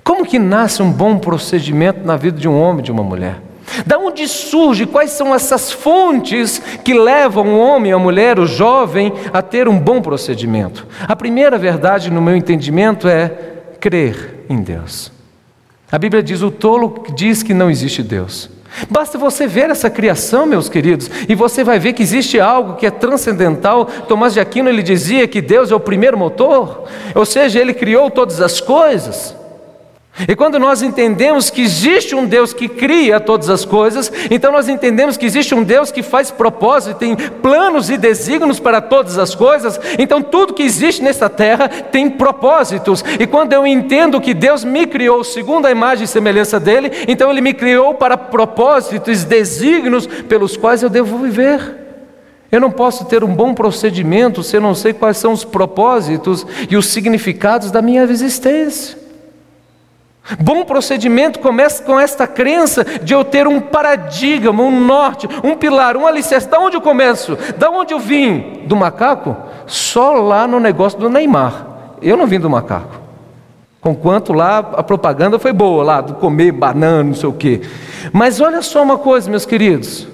Como 0.03 0.25
que 0.25 0.39
nasce 0.39 0.81
um 0.81 0.91
bom 0.91 1.17
procedimento 1.17 2.05
na 2.05 2.17
vida 2.17 2.39
de 2.39 2.48
um 2.48 2.60
homem 2.60 2.79
e 2.79 2.84
de 2.84 2.91
uma 2.91 3.03
mulher? 3.03 3.41
Da 3.86 3.98
onde 3.98 4.27
surge? 4.27 4.86
Quais 4.86 5.12
são 5.12 5.34
essas 5.34 5.72
fontes 5.72 6.62
que 6.84 6.93
levam 6.93 7.53
o 7.53 7.60
homem, 7.60 7.91
a 7.91 8.00
mulher, 8.00 8.39
o 8.39 8.46
jovem 8.46 9.13
a 9.31 9.41
ter 9.41 9.67
um 9.67 9.79
bom 9.79 10.01
procedimento? 10.01 10.86
A 11.08 11.15
primeira 11.15 11.58
verdade, 11.58 12.12
no 12.12 12.22
meu 12.22 12.36
entendimento, 12.36 13.08
é 13.08 13.31
crer 13.79 14.46
em 14.50 14.62
Deus. 14.62 15.12
A 15.91 15.98
Bíblia 15.98 16.22
diz: 16.22 16.41
o 16.41 16.51
tolo 16.51 17.03
diz 17.15 17.43
que 17.43 17.53
não 17.53 17.70
existe 17.70 18.03
Deus. 18.03 18.50
Basta 18.89 19.17
você 19.17 19.48
ver 19.48 19.70
essa 19.70 19.89
criação, 19.89 20.46
meus 20.46 20.70
queridos, 20.70 21.10
e 21.27 21.36
você 21.36 21.63
vai 21.63 21.77
ver 21.77 21.93
que 21.93 22.01
existe 22.01 22.39
algo 22.39 22.75
que 22.75 22.86
é 22.86 22.91
transcendental. 22.91 23.86
Tomás 23.86 24.34
de 24.34 24.39
Aquino 24.39 24.70
ele 24.70 24.81
dizia 24.81 25.27
que 25.27 25.41
Deus 25.41 25.72
é 25.72 25.75
o 25.75 25.79
primeiro 25.79 26.17
motor, 26.17 26.86
ou 27.13 27.25
seja, 27.25 27.60
ele 27.60 27.74
criou 27.74 28.10
todas 28.10 28.39
as 28.39 28.62
coisas. 28.62 29.36
E 30.27 30.36
quando 30.36 30.60
nós 30.60 30.82
entendemos 30.82 31.50
que 31.50 31.62
existe 31.62 32.13
um 32.13 32.25
Deus 32.25 32.53
que 32.53 32.68
cria 32.68 33.20
todas 33.20 33.50
as 33.50 33.63
coisas, 33.63 34.12
então 34.30 34.51
nós 34.51 34.68
entendemos 34.68 35.15
que 35.15 35.25
existe 35.25 35.56
um 35.56 35.63
Deus 35.63 35.91
que 35.91 36.03
faz 36.03 36.30
propósito, 36.30 36.98
tem 36.98 37.15
planos 37.15 37.89
e 37.89 37.98
desígnios 37.98 38.60
para 38.60 38.82
todas 38.82 39.18
as 39.18 39.34
coisas, 39.34 39.80
então 39.98 40.22
tudo 40.22 40.53
que 40.53 40.63
existe 40.63 41.01
nesta 41.01 41.30
terra 41.30 41.68
tem 41.70 42.10
propósitos. 42.10 43.03
E 43.20 43.25
quando 43.25 43.53
eu 43.53 43.65
entendo 43.65 44.22
que 44.22 44.34
Deus 44.34 44.65
me 44.65 44.86
criou 44.86 45.24
segundo 45.24 45.65
a 45.65 45.72
imagem 45.72 46.03
e 46.03 46.08
semelhança 46.08 46.60
dele, 46.60 46.91
então 47.08 47.32
ele 47.32 47.41
me 47.41 47.53
criou 47.53 47.94
para 47.94 48.18
propósitos, 48.18 49.24
desígnios 49.24 50.06
pelos 50.06 50.58
quais 50.58 50.84
eu 50.84 50.89
devo 50.89 51.18
viver. 51.20 51.77
Eu 52.51 52.60
não 52.60 52.70
posso 52.70 53.06
ter 53.06 53.24
um 53.24 53.34
bom 53.34 53.53
procedimento 53.53 54.44
se 54.44 54.58
eu 54.58 54.62
não 54.62 54.75
sei 54.75 54.91
quais 54.91 55.15
são 55.15 55.32
os 55.32 55.46
propósitos 55.46 56.46
e 56.70 56.75
os 56.75 56.88
significados 56.88 57.72
da 57.72 57.82
minha 57.82 58.03
existência. 58.03 59.00
Bom 60.39 60.63
procedimento 60.63 61.39
começa 61.39 61.83
com 61.83 61.99
esta 61.99 62.27
crença 62.27 62.83
de 62.83 63.13
eu 63.13 63.25
ter 63.25 63.47
um 63.47 63.59
paradigma, 63.59 64.63
um 64.63 64.79
norte, 64.85 65.27
um 65.43 65.55
pilar, 65.55 65.97
um 65.97 66.05
alicerce. 66.05 66.47
Da 66.47 66.59
onde 66.59 66.77
eu 66.77 66.81
começo? 66.81 67.37
Da 67.57 67.69
onde 67.69 67.93
eu 67.93 67.99
vim? 67.99 68.61
Do 68.65 68.75
macaco? 68.75 69.35
Só 69.65 70.13
lá 70.13 70.47
no 70.47 70.59
negócio 70.59 70.99
do 70.99 71.09
Neymar. 71.09 71.67
Eu 72.01 72.15
não 72.15 72.27
vim 72.27 72.39
do 72.39 72.49
macaco. 72.49 73.01
Conquanto 73.81 74.31
lá 74.31 74.59
a 74.59 74.83
propaganda 74.83 75.39
foi 75.39 75.51
boa, 75.51 75.83
lá 75.83 76.01
do 76.01 76.13
comer 76.13 76.51
banana, 76.51 77.03
não 77.03 77.15
sei 77.15 77.27
o 77.27 77.33
quê. 77.33 77.61
Mas 78.13 78.39
olha 78.39 78.61
só 78.61 78.83
uma 78.83 78.97
coisa, 78.97 79.29
meus 79.29 79.45
queridos. 79.45 80.07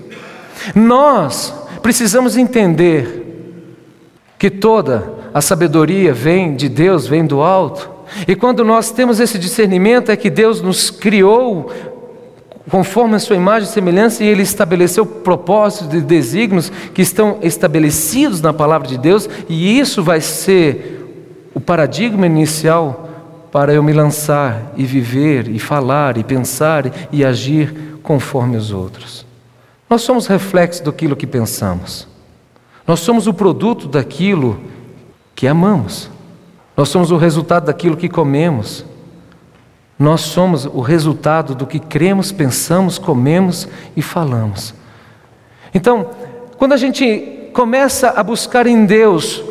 Nós 0.73 1.53
precisamos 1.81 2.37
entender 2.37 3.25
que 4.39 4.49
toda 4.49 5.11
a 5.33 5.41
sabedoria 5.41 6.13
vem 6.13 6.55
de 6.55 6.69
Deus, 6.69 7.07
vem 7.07 7.25
do 7.25 7.41
alto. 7.41 7.96
E 8.27 8.35
quando 8.35 8.63
nós 8.63 8.91
temos 8.91 9.19
esse 9.19 9.37
discernimento, 9.37 10.11
é 10.11 10.15
que 10.15 10.29
Deus 10.29 10.61
nos 10.61 10.89
criou 10.89 11.71
conforme 12.69 13.15
a 13.15 13.19
sua 13.19 13.35
imagem 13.35 13.69
e 13.69 13.71
semelhança, 13.71 14.23
e 14.23 14.27
Ele 14.27 14.41
estabeleceu 14.41 15.05
propósitos 15.05 15.93
e 15.93 16.01
desígnios 16.01 16.69
que 16.93 17.01
estão 17.01 17.39
estabelecidos 17.41 18.41
na 18.41 18.51
palavra 18.51 18.87
de 18.87 18.97
Deus, 18.97 19.29
e 19.47 19.79
isso 19.79 20.03
vai 20.03 20.19
ser 20.19 21.49
o 21.53 21.59
paradigma 21.59 22.25
inicial 22.25 23.07
para 23.51 23.73
eu 23.73 23.81
me 23.81 23.93
lançar 23.93 24.73
e 24.75 24.83
viver, 24.83 25.47
e 25.47 25.59
falar, 25.59 26.17
e 26.17 26.23
pensar 26.23 26.91
e 27.11 27.23
agir 27.23 27.99
conforme 28.03 28.57
os 28.57 28.71
outros. 28.71 29.25
Nós 29.89 30.01
somos 30.01 30.27
reflexo 30.27 30.83
daquilo 30.83 31.15
que 31.15 31.25
pensamos, 31.25 32.07
nós 32.85 32.99
somos 32.99 33.27
o 33.27 33.33
produto 33.33 33.87
daquilo 33.87 34.59
que 35.33 35.47
amamos. 35.47 36.09
Nós 36.77 36.89
somos 36.89 37.09
o 37.09 37.17
resultado 37.17 37.65
daquilo 37.65 37.97
que 37.97 38.07
comemos. 38.07 38.85
Nós 39.97 40.21
somos 40.21 40.65
o 40.65 40.79
resultado 40.79 41.55
do 41.55 41.65
que 41.65 41.79
cremos, 41.79 42.31
pensamos, 42.31 42.99
comemos 42.99 43.67
e 43.95 44.01
falamos. 44.03 44.75
Então, 45.73 46.11
quando 46.55 46.73
a 46.73 46.77
gente 46.77 47.49
começa 47.51 48.09
a 48.09 48.21
buscar 48.21 48.67
em 48.67 48.85
Deus 48.85 49.43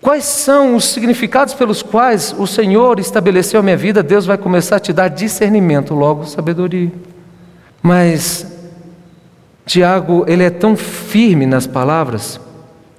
quais 0.00 0.24
são 0.24 0.76
os 0.76 0.86
significados 0.86 1.52
pelos 1.52 1.82
quais 1.82 2.34
o 2.38 2.46
Senhor 2.46 2.98
estabeleceu 2.98 3.60
a 3.60 3.62
minha 3.62 3.76
vida, 3.76 4.02
Deus 4.02 4.24
vai 4.24 4.38
começar 4.38 4.76
a 4.76 4.80
te 4.80 4.94
dar 4.94 5.08
discernimento, 5.08 5.94
logo 5.94 6.24
sabedoria. 6.24 6.90
Mas 7.82 8.46
Tiago, 9.66 10.24
ele 10.26 10.42
é 10.42 10.50
tão 10.50 10.74
firme 10.74 11.44
nas 11.44 11.66
palavras 11.66 12.40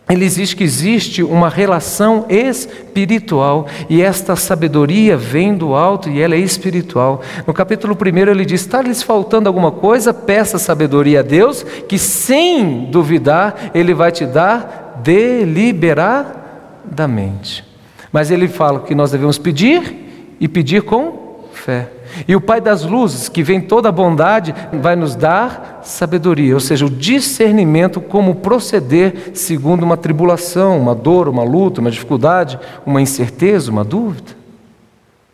ele 0.08 0.24
existe 0.24 0.56
que 0.56 0.64
existe 0.64 1.24
uma 1.24 1.50
relação 1.50 2.28
espiritual 2.30 3.66
e 3.90 4.04
esta 4.04 4.36
sabedoria 4.36 5.18
vem 5.18 5.56
do 5.56 5.74
alto 5.74 6.08
e 6.10 6.22
ela 6.22 6.36
é 6.36 6.40
espiritual. 6.40 7.24
No 7.48 7.54
capítulo 7.54 7.98
1 8.00 8.18
ele 8.30 8.46
diz: 8.46 8.62
está 8.62 8.84
lhes 8.84 9.02
faltando 9.02 9.50
alguma 9.50 9.72
coisa? 9.72 10.14
Peça 10.14 10.60
sabedoria 10.60 11.22
a 11.22 11.24
Deus, 11.24 11.64
que 11.64 11.98
sem 11.98 12.86
duvidar 12.92 13.72
ele 13.74 13.96
vai 13.96 14.12
te 14.12 14.28
dar 14.28 15.02
deliberadamente. 15.04 17.66
Mas 18.12 18.30
ele 18.30 18.48
fala 18.48 18.82
que 18.82 18.94
nós 18.94 19.10
devemos 19.10 19.40
pedir 19.40 20.36
e 20.40 20.48
pedir 20.48 20.84
com 20.84 21.48
fé. 21.52 21.95
E 22.28 22.36
o 22.36 22.42
Pai 22.42 22.62
das 22.62 22.84
luzes, 22.84 23.28
que 23.28 23.44
vem 23.44 23.60
toda 23.60 23.90
a 23.90 23.92
bondade, 23.92 24.54
vai 24.74 24.96
nos 24.96 25.16
dar 25.16 25.82
sabedoria, 25.84 26.54
ou 26.54 26.60
seja, 26.60 26.86
o 26.86 26.90
discernimento 26.90 28.00
como 28.00 28.36
proceder 28.36 29.32
segundo 29.34 29.84
uma 29.84 29.98
tribulação, 29.98 30.80
uma 30.80 30.96
dor, 30.96 31.28
uma 31.28 31.44
luta, 31.44 31.82
uma 31.82 31.92
dificuldade, 31.92 32.60
uma 32.86 33.02
incerteza, 33.02 33.72
uma 33.72 33.84
dúvida. 33.84 34.46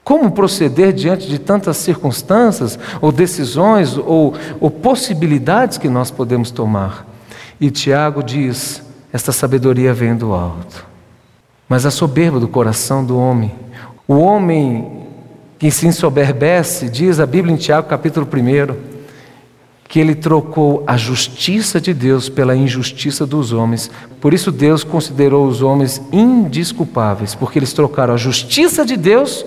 Como 0.03 0.31
proceder 0.31 0.91
diante 0.93 1.27
de 1.27 1.37
tantas 1.37 1.77
circunstâncias, 1.77 2.77
ou 2.99 3.11
decisões, 3.11 3.97
ou, 3.97 4.33
ou 4.59 4.71
possibilidades 4.71 5.77
que 5.77 5.87
nós 5.87 6.09
podemos 6.09 6.49
tomar? 6.49 7.05
E 7.59 7.69
Tiago 7.69 8.23
diz: 8.23 8.83
esta 9.13 9.31
sabedoria 9.31 9.93
vem 9.93 10.15
do 10.15 10.33
alto. 10.33 10.85
Mas 11.69 11.85
a 11.85 11.91
soberba 11.91 12.39
do 12.39 12.47
coração 12.47 13.05
do 13.05 13.17
homem, 13.17 13.53
o 14.07 14.15
homem 14.15 15.00
que 15.61 15.69
se 15.69 15.85
ensoberbece, 15.85 16.89
diz 16.89 17.19
a 17.19 17.25
Bíblia 17.27 17.53
em 17.53 17.55
Tiago, 17.55 17.87
capítulo 17.87 18.27
1, 18.27 18.75
que 19.87 19.99
ele 19.99 20.15
trocou 20.15 20.83
a 20.87 20.97
justiça 20.97 21.79
de 21.79 21.93
Deus 21.93 22.29
pela 22.29 22.55
injustiça 22.55 23.27
dos 23.27 23.53
homens. 23.53 23.91
Por 24.19 24.33
isso 24.33 24.51
Deus 24.51 24.83
considerou 24.83 25.45
os 25.45 25.61
homens 25.61 26.01
indisculpáveis, 26.11 27.35
porque 27.35 27.59
eles 27.59 27.73
trocaram 27.73 28.15
a 28.15 28.17
justiça 28.17 28.83
de 28.83 28.97
Deus 28.97 29.45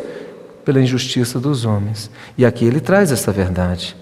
pela 0.64 0.80
injustiça 0.80 1.40
dos 1.40 1.64
homens. 1.64 2.08
E 2.38 2.46
aqui 2.46 2.64
ele 2.64 2.78
traz 2.78 3.10
essa 3.10 3.32
verdade. 3.32 3.96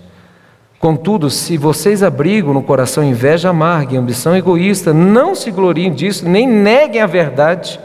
Contudo, 0.78 1.30
se 1.30 1.56
vocês 1.56 2.02
abrigam 2.02 2.52
no 2.52 2.62
coração 2.62 3.02
inveja 3.02 3.48
amarga 3.48 3.94
e 3.94 3.96
ambição 3.96 4.36
egoísta, 4.36 4.92
não 4.92 5.34
se 5.34 5.50
gloriem 5.50 5.90
disso, 5.94 6.28
nem 6.28 6.46
neguem 6.46 7.00
a 7.00 7.06
verdade. 7.06 7.80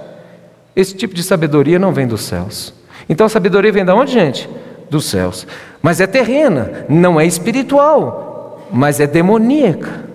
Esse 0.76 0.94
tipo 0.94 1.16
de 1.16 1.24
sabedoria 1.24 1.80
não 1.80 1.94
vem 1.94 2.06
dos 2.06 2.24
céus. 2.24 2.76
Então 3.10 3.26
a 3.26 3.30
sabedoria 3.30 3.72
vem 3.72 3.86
de 3.86 3.92
onde, 3.92 4.12
gente? 4.12 4.50
Dos 4.90 5.06
céus. 5.06 5.48
Mas 5.82 6.02
é 6.02 6.08
terrena, 6.08 6.86
não 6.90 7.20
é 7.20 7.26
espiritual, 7.26 8.68
mas 8.72 9.00
é 9.00 9.08
demoníaca. 9.08 10.06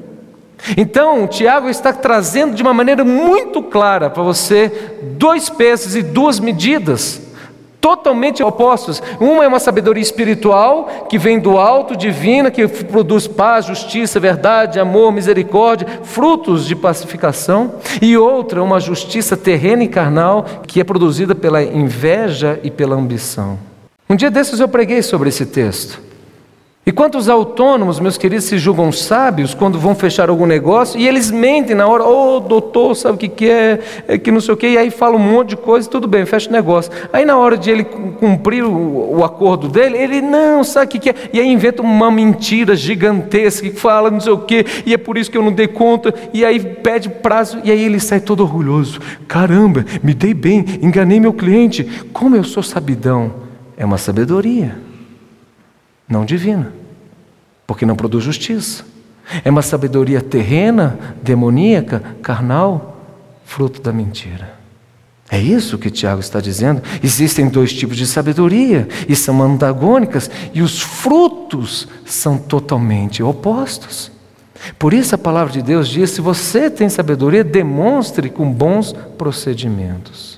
Então, 0.77 1.27
Tiago 1.27 1.69
está 1.69 1.93
trazendo 1.93 2.55
de 2.55 2.63
uma 2.63 2.73
maneira 2.73 3.05
muito 3.05 3.63
clara 3.63 4.09
para 4.09 4.23
você 4.23 4.71
dois 5.19 5.51
pesos 5.51 5.97
e 5.97 6.03
duas 6.03 6.39
medidas 6.39 7.32
totalmente 7.83 8.45
opostos. 8.45 9.03
Uma 9.21 9.45
é 9.45 9.49
uma 9.49 9.59
sabedoria 9.59 10.01
espiritual 10.03 11.07
que 11.11 11.19
vem 11.19 11.41
do 11.41 11.59
alto, 11.59 11.97
divina, 11.97 12.49
que 12.49 12.67
produz 12.69 13.27
paz, 13.27 13.67
justiça, 13.67 14.21
verdade, 14.21 14.79
amor, 14.79 15.13
misericórdia, 15.13 15.87
frutos 16.05 16.65
de 16.65 16.77
pacificação, 16.77 17.75
e 18.01 18.17
outra, 18.17 18.63
uma 18.63 18.79
justiça 18.79 19.37
terrena 19.37 19.83
e 19.83 19.89
carnal 19.89 20.47
que 20.67 20.81
é 20.81 20.85
produzida 20.85 21.35
pela 21.35 21.61
inveja 21.63 22.61
e 22.63 22.71
pela 22.71 22.95
ambição. 22.95 23.59
Um 24.09 24.15
dia 24.15 24.31
desses 24.31 24.61
eu 24.61 24.69
preguei 24.69 25.03
sobre 25.03 25.29
esse 25.29 25.45
texto. 25.45 26.12
E 26.85 26.91
quantos 26.91 27.29
autônomos, 27.29 28.01
meus 28.01 28.19
queridos, 28.19 28.47
se 28.47 28.59
julgam 28.59 28.91
sábios 28.91 29.55
quando 29.55 29.79
vão 29.79 29.95
fechar 29.95 30.29
algum 30.29 30.47
negócio 30.47 30.99
e 30.99 31.07
eles 31.07 31.31
mentem 31.31 31.77
na 31.77 31.87
hora, 31.87 32.03
ô 32.03 32.39
oh, 32.39 32.41
doutor, 32.41 32.97
sabe 32.97 33.15
o 33.15 33.19
que, 33.19 33.29
que 33.29 33.49
é, 33.49 33.79
é, 34.09 34.19
que 34.19 34.33
não 34.33 34.41
sei 34.41 34.53
o 34.53 34.57
que, 34.57 34.67
e 34.67 34.77
aí 34.77 34.91
fala 34.91 35.15
um 35.15 35.21
monte 35.21 35.51
de 35.51 35.57
coisa, 35.57 35.89
tudo 35.89 36.09
bem, 36.09 36.27
fecha 36.27 36.49
o 36.51 36.53
negócio. 36.53 36.91
Aí 37.13 37.25
na 37.25 37.39
hora 37.39 37.57
de 37.57 37.71
ele 37.71 37.85
cumprir 37.85 38.65
o, 38.65 39.19
o 39.19 39.23
acordo 39.23 39.69
dele, 39.69 39.97
ele 39.97 40.21
não, 40.21 40.65
sabe 40.65 40.87
o 40.87 40.89
que, 40.89 40.99
que 40.99 41.11
é, 41.11 41.15
e 41.33 41.39
aí 41.39 41.47
inventa 41.47 41.83
uma 41.83 42.11
mentira 42.11 42.75
gigantesca 42.75 43.71
que 43.71 43.79
fala 43.79 44.11
não 44.11 44.19
sei 44.19 44.33
o 44.33 44.39
que, 44.39 44.67
e 44.85 44.93
é 44.93 44.99
por 44.99 45.17
isso 45.17 45.31
que 45.31 45.39
eu 45.39 45.43
não 45.45 45.53
dei 45.53 45.69
conta, 45.69 46.13
e 46.35 46.45
aí 46.45 46.59
pede 46.59 47.09
prazo, 47.09 47.61
e 47.63 47.71
aí 47.71 47.81
ele 47.81 48.01
sai 48.01 48.19
todo 48.19 48.41
orgulhoso: 48.41 48.99
caramba, 49.29 49.85
me 50.03 50.15
dei 50.15 50.35
bem, 50.35 50.65
enganei 50.83 51.21
meu 51.21 51.33
cliente, 51.33 51.85
como 52.13 52.35
eu 52.35 52.43
sou 52.43 52.61
sabidão. 52.61 53.41
É 53.77 53.85
uma 53.85 53.99
sabedoria 53.99 54.92
não 56.13 56.25
divina, 56.25 56.73
porque 57.67 57.87
não 57.87 57.97
produz 57.97 58.23
justiça. 58.23 58.85
É 59.45 59.51
uma 59.51 59.63
sabedoria 59.63 60.21
terrena, 60.21 60.99
demoníaca, 61.23 62.03
carnal, 62.23 63.01
fruto 63.45 63.81
da 63.81 63.93
mentira. 63.93 64.61
É 65.31 65.41
isso 65.41 65.79
que 65.79 65.91
Tiago 65.91 66.21
está 66.21 66.41
dizendo. 66.41 66.83
Existem 67.03 67.49
dois 67.49 67.73
tipos 67.73 67.97
de 67.97 68.07
sabedoria 68.07 68.87
e 69.09 69.17
são 69.17 69.43
antagônicas, 69.43 70.31
e 70.53 70.61
os 70.61 70.83
frutos 70.83 71.89
são 72.05 72.37
totalmente 72.37 73.23
opostos. 73.23 74.13
Por 74.79 74.93
isso 74.93 75.15
a 75.15 75.19
palavra 75.19 75.53
de 75.53 75.63
Deus 75.63 75.89
diz: 75.89 76.11
se 76.11 76.21
você 76.21 76.69
tem 76.69 76.89
sabedoria, 76.89 77.43
demonstre 77.43 78.29
com 78.29 78.53
bons 78.53 78.93
procedimentos. 79.17 80.32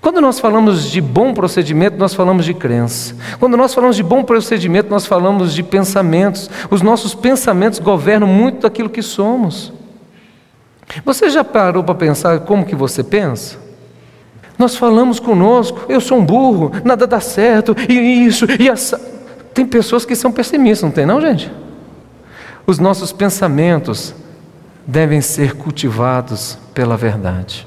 Quando 0.00 0.20
nós 0.20 0.38
falamos 0.38 0.84
de 0.84 1.00
bom 1.00 1.32
procedimento, 1.32 1.96
nós 1.96 2.14
falamos 2.14 2.44
de 2.44 2.52
crença. 2.52 3.16
Quando 3.40 3.56
nós 3.56 3.72
falamos 3.74 3.96
de 3.96 4.02
bom 4.02 4.22
procedimento, 4.22 4.90
nós 4.90 5.06
falamos 5.06 5.54
de 5.54 5.62
pensamentos. 5.62 6.50
Os 6.70 6.82
nossos 6.82 7.14
pensamentos 7.14 7.78
governam 7.78 8.28
muito 8.28 8.60
daquilo 8.60 8.90
que 8.90 9.02
somos. 9.02 9.72
Você 11.04 11.30
já 11.30 11.42
parou 11.42 11.82
para 11.82 11.94
pensar 11.94 12.40
como 12.40 12.64
que 12.64 12.74
você 12.74 13.02
pensa? 13.02 13.56
Nós 14.58 14.76
falamos 14.76 15.20
conosco, 15.20 15.80
eu 15.88 16.00
sou 16.00 16.18
um 16.18 16.24
burro, 16.24 16.72
nada 16.84 17.06
dá 17.06 17.20
certo, 17.20 17.76
e 17.88 18.26
isso, 18.26 18.44
e 18.58 18.68
essa. 18.68 18.98
Tem 19.54 19.64
pessoas 19.64 20.04
que 20.04 20.16
são 20.16 20.32
pessimistas, 20.32 20.82
não 20.82 20.90
tem 20.90 21.06
não, 21.06 21.20
gente? 21.20 21.50
Os 22.66 22.78
nossos 22.78 23.12
pensamentos 23.12 24.14
devem 24.86 25.20
ser 25.20 25.54
cultivados 25.54 26.58
pela 26.74 26.96
verdade. 26.96 27.66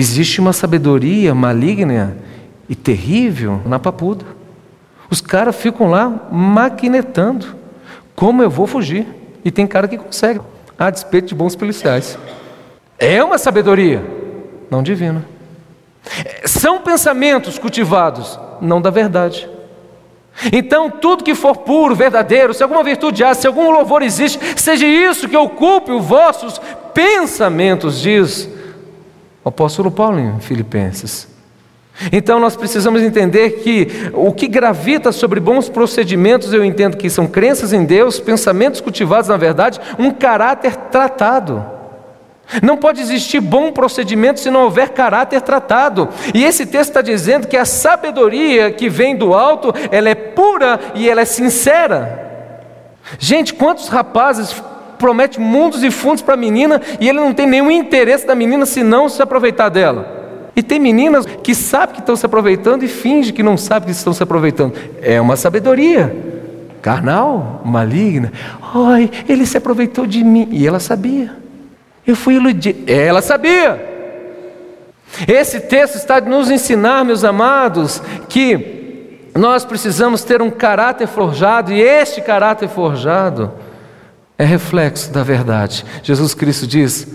Existe 0.00 0.40
uma 0.40 0.54
sabedoria 0.54 1.34
maligna 1.34 2.16
e 2.66 2.74
terrível 2.74 3.60
na 3.66 3.78
papuda. 3.78 4.24
Os 5.10 5.20
caras 5.20 5.54
ficam 5.54 5.90
lá 5.90 6.26
maquinetando. 6.32 7.54
Como 8.16 8.42
eu 8.42 8.48
vou 8.48 8.66
fugir? 8.66 9.06
E 9.44 9.50
tem 9.50 9.66
cara 9.66 9.86
que 9.86 9.98
consegue, 9.98 10.40
a 10.78 10.88
despeito 10.88 11.28
de 11.28 11.34
bons 11.34 11.54
policiais. 11.54 12.18
É 12.98 13.22
uma 13.22 13.36
sabedoria, 13.36 14.02
não 14.70 14.82
divina. 14.82 15.22
São 16.46 16.80
pensamentos 16.80 17.58
cultivados, 17.58 18.40
não 18.58 18.80
da 18.80 18.88
verdade. 18.88 19.46
Então, 20.50 20.88
tudo 20.88 21.22
que 21.22 21.34
for 21.34 21.58
puro, 21.58 21.94
verdadeiro, 21.94 22.54
se 22.54 22.62
alguma 22.62 22.82
virtude 22.82 23.22
há, 23.22 23.34
se 23.34 23.46
algum 23.46 23.70
louvor 23.70 24.00
existe, 24.00 24.40
seja 24.56 24.86
isso 24.86 25.28
que 25.28 25.36
ocupe 25.36 25.92
os 25.92 26.02
vossos 26.02 26.58
pensamentos, 26.94 28.00
diz 28.00 28.48
o 29.44 29.48
apóstolo 29.48 29.90
Paulo 29.90 30.18
em 30.18 30.40
Filipenses. 30.40 31.28
Então 32.12 32.40
nós 32.40 32.56
precisamos 32.56 33.02
entender 33.02 33.62
que 33.62 34.10
o 34.14 34.32
que 34.32 34.48
gravita 34.48 35.12
sobre 35.12 35.38
bons 35.38 35.68
procedimentos, 35.68 36.52
eu 36.52 36.64
entendo 36.64 36.96
que 36.96 37.10
são 37.10 37.26
crenças 37.26 37.72
em 37.72 37.84
Deus, 37.84 38.18
pensamentos 38.18 38.80
cultivados 38.80 39.28
na 39.28 39.36
verdade, 39.36 39.80
um 39.98 40.10
caráter 40.10 40.76
tratado. 40.76 41.64
Não 42.62 42.76
pode 42.76 43.00
existir 43.00 43.40
bom 43.40 43.70
procedimento 43.70 44.40
se 44.40 44.50
não 44.50 44.64
houver 44.64 44.88
caráter 44.90 45.40
tratado. 45.40 46.08
E 46.34 46.42
esse 46.42 46.66
texto 46.66 46.90
está 46.90 47.02
dizendo 47.02 47.46
que 47.46 47.56
a 47.56 47.64
sabedoria 47.64 48.72
que 48.72 48.88
vem 48.88 49.14
do 49.14 49.34
alto, 49.34 49.72
ela 49.90 50.08
é 50.08 50.14
pura 50.14 50.80
e 50.94 51.08
ela 51.08 51.20
é 51.20 51.24
sincera. 51.24 52.28
Gente, 53.18 53.54
quantos 53.54 53.88
rapazes 53.88 54.54
promete 55.00 55.40
mundos 55.40 55.82
e 55.82 55.90
fundos 55.90 56.22
para 56.22 56.34
a 56.34 56.36
menina 56.36 56.80
e 57.00 57.08
ele 57.08 57.18
não 57.18 57.32
tem 57.32 57.46
nenhum 57.46 57.70
interesse 57.70 58.26
da 58.26 58.34
menina 58.34 58.66
senão 58.66 59.08
se 59.08 59.20
aproveitar 59.20 59.70
dela. 59.70 60.20
E 60.54 60.62
tem 60.62 60.78
meninas 60.78 61.24
que 61.24 61.54
sabem 61.54 61.94
que 61.94 62.00
estão 62.00 62.14
se 62.14 62.26
aproveitando 62.26 62.82
e 62.82 62.88
fingem 62.88 63.32
que 63.32 63.42
não 63.42 63.56
sabem 63.56 63.86
que 63.86 63.92
estão 63.92 64.12
se 64.12 64.22
aproveitando. 64.22 64.74
É 65.00 65.20
uma 65.20 65.36
sabedoria 65.36 66.14
carnal, 66.82 67.62
maligna. 67.64 68.32
Ai, 68.74 69.10
ele 69.28 69.46
se 69.46 69.56
aproveitou 69.56 70.06
de 70.06 70.22
mim. 70.22 70.48
E 70.50 70.66
ela 70.66 70.80
sabia. 70.80 71.32
Eu 72.06 72.14
fui 72.14 72.34
iludida. 72.34 72.92
Ela 72.92 73.22
sabia. 73.22 73.88
Esse 75.26 75.60
texto 75.60 75.96
está 75.96 76.20
nos 76.20 76.50
ensinar, 76.50 77.04
meus 77.04 77.24
amados, 77.24 78.02
que 78.28 79.28
nós 79.34 79.64
precisamos 79.64 80.24
ter 80.24 80.42
um 80.42 80.50
caráter 80.50 81.06
forjado, 81.06 81.72
e 81.72 81.80
este 81.80 82.20
caráter 82.20 82.68
forjado 82.68 83.52
é 84.40 84.44
reflexo 84.46 85.12
da 85.12 85.22
verdade. 85.22 85.84
Jesus 86.02 86.32
Cristo 86.32 86.66
diz: 86.66 87.06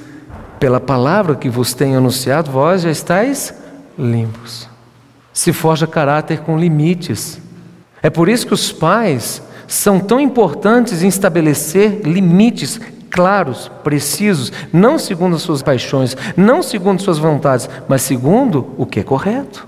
pela 0.59 0.79
palavra 0.79 1.33
que 1.33 1.49
vos 1.49 1.73
tenho 1.73 1.97
anunciado, 1.97 2.51
vós 2.51 2.83
já 2.83 2.91
estáis 2.91 3.51
limpos. 3.97 4.69
Se 5.33 5.51
forja 5.51 5.88
caráter 5.88 6.41
com 6.41 6.55
limites. 6.55 7.41
É 8.03 8.11
por 8.11 8.29
isso 8.29 8.45
que 8.45 8.53
os 8.53 8.71
pais 8.71 9.41
são 9.67 9.99
tão 9.99 10.19
importantes 10.19 11.01
em 11.01 11.07
estabelecer 11.07 12.01
limites 12.03 12.79
claros, 13.09 13.71
precisos, 13.83 14.53
não 14.71 14.99
segundo 14.99 15.35
as 15.35 15.41
suas 15.41 15.63
paixões, 15.63 16.15
não 16.38 16.61
segundo 16.61 17.01
suas 17.01 17.17
vontades, 17.17 17.67
mas 17.88 18.03
segundo 18.03 18.71
o 18.77 18.85
que 18.85 18.99
é 18.99 19.03
correto. 19.03 19.67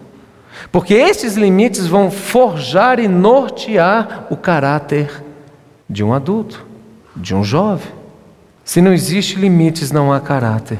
Porque 0.71 0.93
esses 0.93 1.35
limites 1.35 1.87
vão 1.87 2.11
forjar 2.11 2.99
e 2.99 3.07
nortear 3.07 4.27
o 4.29 4.37
caráter 4.37 5.23
de 5.89 6.03
um 6.03 6.13
adulto, 6.13 6.66
de 7.17 7.35
um 7.35 7.43
jovem. 7.43 7.87
Se 8.63 8.81
não 8.81 8.93
existe 8.93 9.39
limites, 9.39 9.91
não 9.91 10.11
há 10.11 10.19
caráter. 10.19 10.79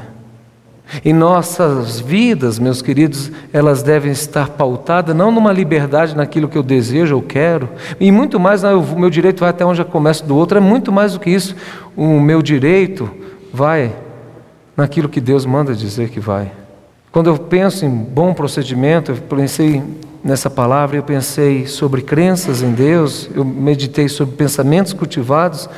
E 1.04 1.12
nossas 1.12 2.00
vidas, 2.00 2.58
meus 2.58 2.80
queridos, 2.80 3.30
elas 3.52 3.82
devem 3.82 4.10
estar 4.10 4.50
pautadas 4.50 5.14
não 5.14 5.30
numa 5.30 5.52
liberdade 5.52 6.16
naquilo 6.16 6.48
que 6.48 6.56
eu 6.56 6.62
desejo 6.62 7.16
ou 7.16 7.22
quero, 7.22 7.68
e 8.00 8.10
muito 8.10 8.40
mais, 8.40 8.64
o 8.64 8.80
meu 8.98 9.10
direito 9.10 9.40
vai 9.40 9.50
até 9.50 9.66
onde 9.66 9.84
começa 9.84 10.24
do 10.24 10.34
outro, 10.34 10.56
é 10.56 10.60
muito 10.60 10.90
mais 10.90 11.12
do 11.12 11.20
que 11.20 11.28
isso. 11.28 11.54
O 11.94 12.18
meu 12.18 12.40
direito 12.40 13.10
vai 13.52 13.94
naquilo 14.76 15.08
que 15.08 15.20
Deus 15.20 15.44
manda 15.44 15.74
dizer 15.74 16.08
que 16.08 16.20
vai. 16.20 16.52
Quando 17.12 17.28
eu 17.28 17.36
penso 17.36 17.84
em 17.84 17.90
bom 17.90 18.32
procedimento, 18.32 19.12
eu 19.12 19.16
pensei 19.16 19.82
nessa 20.22 20.48
palavra, 20.48 20.96
eu 20.96 21.02
pensei 21.02 21.66
sobre 21.66 22.02
crenças 22.02 22.62
em 22.62 22.72
Deus, 22.72 23.28
eu 23.34 23.44
meditei 23.44 24.08
sobre 24.08 24.36
pensamentos 24.36 24.92
cultivados 24.92 25.68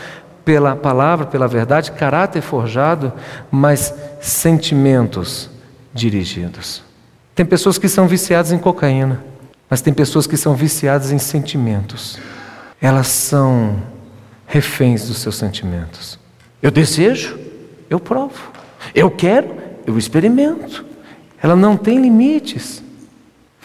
pela 0.50 0.74
palavra, 0.74 1.26
pela 1.26 1.46
verdade, 1.46 1.92
caráter 1.92 2.42
forjado, 2.42 3.12
mas 3.52 3.94
sentimentos 4.20 5.48
dirigidos. 5.94 6.82
Tem 7.36 7.46
pessoas 7.46 7.78
que 7.78 7.88
são 7.88 8.08
viciadas 8.08 8.50
em 8.50 8.58
cocaína, 8.58 9.22
mas 9.70 9.80
tem 9.80 9.94
pessoas 9.94 10.26
que 10.26 10.36
são 10.36 10.56
viciadas 10.56 11.12
em 11.12 11.20
sentimentos. 11.20 12.18
Elas 12.82 13.06
são 13.06 13.80
reféns 14.44 15.06
dos 15.06 15.18
seus 15.18 15.36
sentimentos. 15.36 16.18
Eu 16.60 16.72
desejo, 16.72 17.38
eu 17.88 18.00
provo. 18.00 18.50
Eu 18.92 19.08
quero, 19.08 19.54
eu 19.86 19.96
experimento. 19.96 20.84
Ela 21.40 21.54
não 21.54 21.76
tem 21.76 22.02
limites. 22.02 22.82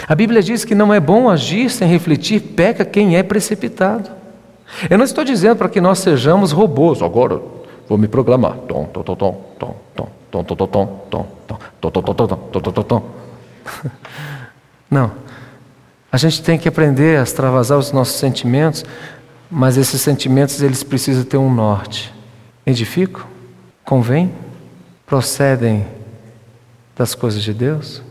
A 0.08 0.13
Bíblia 0.13 0.43
diz 0.43 0.63
que 0.63 0.76
não 0.76 0.93
é 0.93 1.00
bom 1.00 1.32
agir 1.32 1.67
sem 1.71 1.88
refletir, 1.88 2.39
peca 2.39 2.86
quem 2.86 3.17
é 3.17 3.24
precipitado. 3.24 4.12
Eu 4.89 4.97
não 4.97 5.06
estou 5.06 5.23
dizendo 5.23 5.58
para 5.58 5.69
que 5.69 5.80
nós 5.80 5.99
sejamos 5.99 6.51
robôs, 6.51 7.01
agora 7.01 7.41
vou 7.88 7.97
me 7.97 8.08
proclamar. 8.08 8.58
Tom, 8.67 8.86
tom, 8.86 9.04
tom, 9.04 9.15
tom, 9.15 9.41
tom, 9.60 9.75
tom, 9.95 10.10
tom, 10.32 10.43
tom, 10.43 10.56
tom, 10.56 10.65
tom, 10.65 11.28
tom, 11.82 11.91
tom, 11.91 12.01
tom, 12.01 12.28
tom, 12.28 12.62
tom, 12.62 12.71
tom, 12.71 12.84
tom. 12.84 13.04
Não. 14.89 15.12
A 16.12 16.17
gente 16.17 16.41
tem 16.41 16.58
que 16.58 16.67
aprender 16.67 17.19
a 17.19 17.23
extravasar 17.23 17.78
os 17.78 17.91
nossos 17.91 18.15
sentimentos, 18.15 18.86
mas 19.51 19.78
esses 19.78 20.01
sentimentos 20.01 20.62
eles 20.62 20.84
precisam 20.84 21.23
ter 21.23 21.38
um 21.38 21.54
norte. 21.54 22.13
Edificam? 22.65 23.23
Convém? 23.84 24.32
Procedem 25.06 25.86
das 26.95 27.13
coisas 27.13 27.43
de 27.43 27.54
Deus? 27.54 28.01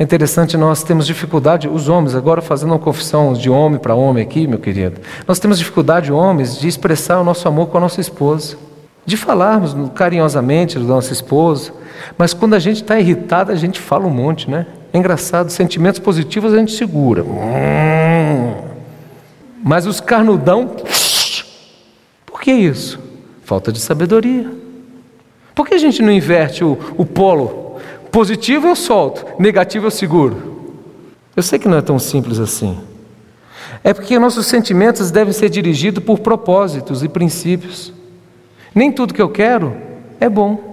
É 0.00 0.02
interessante, 0.02 0.56
nós 0.56 0.82
temos 0.82 1.06
dificuldade, 1.06 1.68
os 1.68 1.86
homens, 1.90 2.14
agora 2.14 2.40
fazendo 2.40 2.70
uma 2.70 2.78
confissão 2.78 3.34
de 3.34 3.50
homem 3.50 3.78
para 3.78 3.94
homem 3.94 4.22
aqui, 4.22 4.46
meu 4.46 4.58
querido, 4.58 4.98
nós 5.28 5.38
temos 5.38 5.58
dificuldade, 5.58 6.10
homens, 6.10 6.58
de 6.58 6.66
expressar 6.66 7.20
o 7.20 7.24
nosso 7.24 7.46
amor 7.46 7.66
com 7.66 7.76
a 7.76 7.82
nossa 7.82 8.00
esposa, 8.00 8.56
de 9.04 9.18
falarmos 9.18 9.76
carinhosamente 9.94 10.78
do 10.78 10.86
nosso 10.86 11.12
esposo, 11.12 11.74
mas 12.16 12.32
quando 12.32 12.54
a 12.54 12.58
gente 12.58 12.80
está 12.80 12.98
irritado, 12.98 13.52
a 13.52 13.54
gente 13.54 13.78
fala 13.78 14.06
um 14.06 14.10
monte, 14.10 14.50
né? 14.50 14.66
É 14.90 14.96
engraçado, 14.96 15.50
sentimentos 15.50 16.00
positivos 16.00 16.54
a 16.54 16.56
gente 16.56 16.72
segura. 16.72 17.22
Mas 19.62 19.84
os 19.84 20.00
carnudão, 20.00 20.76
por 22.24 22.40
que 22.40 22.50
isso? 22.50 22.98
Falta 23.44 23.70
de 23.70 23.78
sabedoria. 23.78 24.50
Por 25.54 25.68
que 25.68 25.74
a 25.74 25.78
gente 25.78 26.00
não 26.00 26.10
inverte 26.10 26.64
o, 26.64 26.78
o 26.96 27.04
polo 27.04 27.69
Positivo 28.10 28.66
eu 28.66 28.76
solto, 28.76 29.24
negativo 29.38 29.86
eu 29.86 29.90
seguro. 29.90 30.60
Eu 31.36 31.42
sei 31.42 31.58
que 31.58 31.68
não 31.68 31.78
é 31.78 31.82
tão 31.82 31.98
simples 31.98 32.38
assim. 32.38 32.78
É 33.82 33.94
porque 33.94 34.18
nossos 34.18 34.46
sentimentos 34.46 35.10
devem 35.10 35.32
ser 35.32 35.48
dirigidos 35.48 36.02
por 36.02 36.18
propósitos 36.18 37.02
e 37.02 37.08
princípios. 37.08 37.92
Nem 38.74 38.92
tudo 38.92 39.14
que 39.14 39.22
eu 39.22 39.28
quero 39.28 39.76
é 40.18 40.28
bom. 40.28 40.70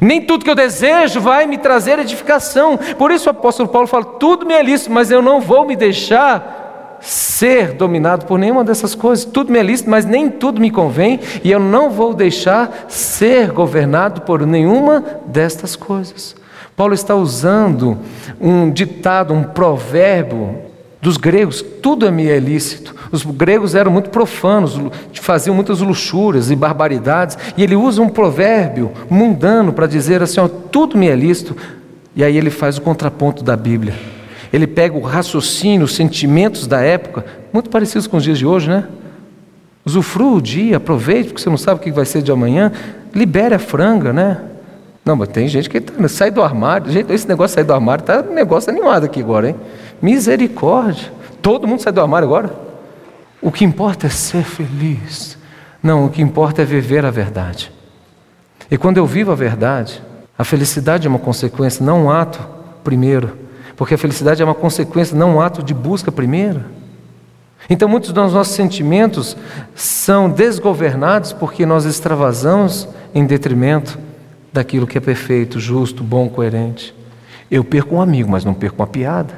Nem 0.00 0.20
tudo 0.20 0.44
que 0.44 0.50
eu 0.50 0.54
desejo 0.54 1.20
vai 1.20 1.46
me 1.46 1.58
trazer 1.58 1.98
edificação. 1.98 2.78
Por 2.96 3.10
isso 3.10 3.28
o 3.28 3.30
apóstolo 3.30 3.68
Paulo 3.68 3.88
fala: 3.88 4.04
tudo 4.04 4.46
me 4.46 4.54
é 4.54 4.62
lícito, 4.62 4.92
mas 4.92 5.10
eu 5.10 5.20
não 5.20 5.40
vou 5.40 5.66
me 5.66 5.74
deixar 5.74 6.98
ser 7.00 7.72
dominado 7.72 8.26
por 8.26 8.38
nenhuma 8.38 8.62
dessas 8.62 8.94
coisas. 8.94 9.24
Tudo 9.24 9.52
me 9.52 9.58
é 9.58 9.62
lícito, 9.62 9.90
mas 9.90 10.04
nem 10.04 10.30
tudo 10.30 10.60
me 10.60 10.70
convém, 10.70 11.18
e 11.42 11.50
eu 11.50 11.58
não 11.58 11.90
vou 11.90 12.14
deixar 12.14 12.86
ser 12.88 13.50
governado 13.50 14.20
por 14.22 14.46
nenhuma 14.46 15.04
destas 15.26 15.74
coisas. 15.74 16.39
Paulo 16.80 16.94
está 16.94 17.14
usando 17.14 17.98
um 18.40 18.70
ditado, 18.70 19.34
um 19.34 19.42
provérbio 19.42 20.62
dos 21.02 21.18
gregos, 21.18 21.60
tudo 21.60 22.06
é 22.06 22.10
me 22.10 22.26
é 22.26 22.38
lícito. 22.38 22.96
Os 23.12 23.22
gregos 23.22 23.74
eram 23.74 23.92
muito 23.92 24.08
profanos, 24.08 24.80
faziam 25.12 25.54
muitas 25.54 25.80
luxúrias 25.80 26.50
e 26.50 26.56
barbaridades, 26.56 27.36
e 27.54 27.62
ele 27.62 27.76
usa 27.76 28.00
um 28.00 28.08
provérbio 28.08 28.92
mundano 29.10 29.74
para 29.74 29.86
dizer 29.86 30.22
assim: 30.22 30.40
ó, 30.40 30.48
tudo 30.48 30.96
me 30.96 31.06
é 31.06 31.14
lícito. 31.14 31.54
E 32.16 32.24
aí 32.24 32.34
ele 32.34 32.48
faz 32.48 32.78
o 32.78 32.80
contraponto 32.80 33.44
da 33.44 33.58
Bíblia. 33.58 33.92
Ele 34.50 34.66
pega 34.66 34.96
o 34.96 35.02
raciocínio, 35.02 35.84
os 35.84 35.94
sentimentos 35.94 36.66
da 36.66 36.80
época, 36.80 37.26
muito 37.52 37.68
parecidos 37.68 38.06
com 38.06 38.16
os 38.16 38.24
dias 38.24 38.38
de 38.38 38.46
hoje, 38.46 38.70
né? 38.70 38.86
Usufrua 39.84 40.38
o 40.38 40.40
dia, 40.40 40.78
aproveite, 40.78 41.28
porque 41.28 41.42
você 41.42 41.50
não 41.50 41.58
sabe 41.58 41.78
o 41.78 41.82
que 41.82 41.92
vai 41.92 42.06
ser 42.06 42.22
de 42.22 42.32
amanhã. 42.32 42.72
Libere 43.14 43.54
a 43.54 43.58
franga, 43.58 44.14
né? 44.14 44.38
Não, 45.10 45.16
mas 45.16 45.28
tem 45.30 45.48
gente 45.48 45.68
que 45.68 45.80
tá, 45.80 46.06
sai 46.06 46.30
do 46.30 46.40
armário. 46.40 46.88
Gente, 46.88 47.12
esse 47.12 47.26
negócio 47.26 47.48
de 47.48 47.54
sair 47.56 47.64
do 47.64 47.74
armário 47.74 48.00
está 48.00 48.20
um 48.20 48.32
negócio 48.32 48.70
animado 48.70 49.06
aqui 49.06 49.20
agora, 49.20 49.48
hein? 49.48 49.56
Misericórdia. 50.00 51.12
Todo 51.42 51.66
mundo 51.66 51.82
sai 51.82 51.92
do 51.92 52.00
armário 52.00 52.28
agora? 52.28 52.54
O 53.42 53.50
que 53.50 53.64
importa 53.64 54.06
é 54.06 54.10
ser 54.10 54.44
feliz. 54.44 55.36
Não, 55.82 56.04
o 56.04 56.10
que 56.10 56.22
importa 56.22 56.62
é 56.62 56.64
viver 56.64 57.04
a 57.04 57.10
verdade. 57.10 57.72
E 58.70 58.78
quando 58.78 58.98
eu 58.98 59.06
vivo 59.06 59.32
a 59.32 59.34
verdade, 59.34 60.00
a 60.38 60.44
felicidade 60.44 61.08
é 61.08 61.10
uma 61.10 61.18
consequência, 61.18 61.84
não 61.84 62.04
um 62.04 62.10
ato 62.12 62.38
primeiro. 62.84 63.36
Porque 63.76 63.94
a 63.94 63.98
felicidade 63.98 64.40
é 64.40 64.44
uma 64.44 64.54
consequência, 64.54 65.18
não 65.18 65.34
um 65.34 65.40
ato 65.40 65.60
de 65.60 65.74
busca 65.74 66.12
primeiro. 66.12 66.62
Então, 67.68 67.88
muitos 67.88 68.12
dos 68.12 68.32
nossos 68.32 68.54
sentimentos 68.54 69.36
são 69.74 70.30
desgovernados 70.30 71.32
porque 71.32 71.66
nós 71.66 71.84
extravasamos 71.84 72.88
em 73.12 73.26
detrimento 73.26 73.98
daquilo 74.52 74.86
que 74.86 74.98
é 74.98 75.00
perfeito, 75.00 75.60
justo, 75.60 76.02
bom, 76.02 76.28
coerente. 76.28 76.94
Eu 77.50 77.64
perco 77.64 77.96
um 77.96 78.00
amigo, 78.00 78.30
mas 78.30 78.44
não 78.44 78.54
perco 78.54 78.80
uma 78.80 78.86
piada. 78.86 79.34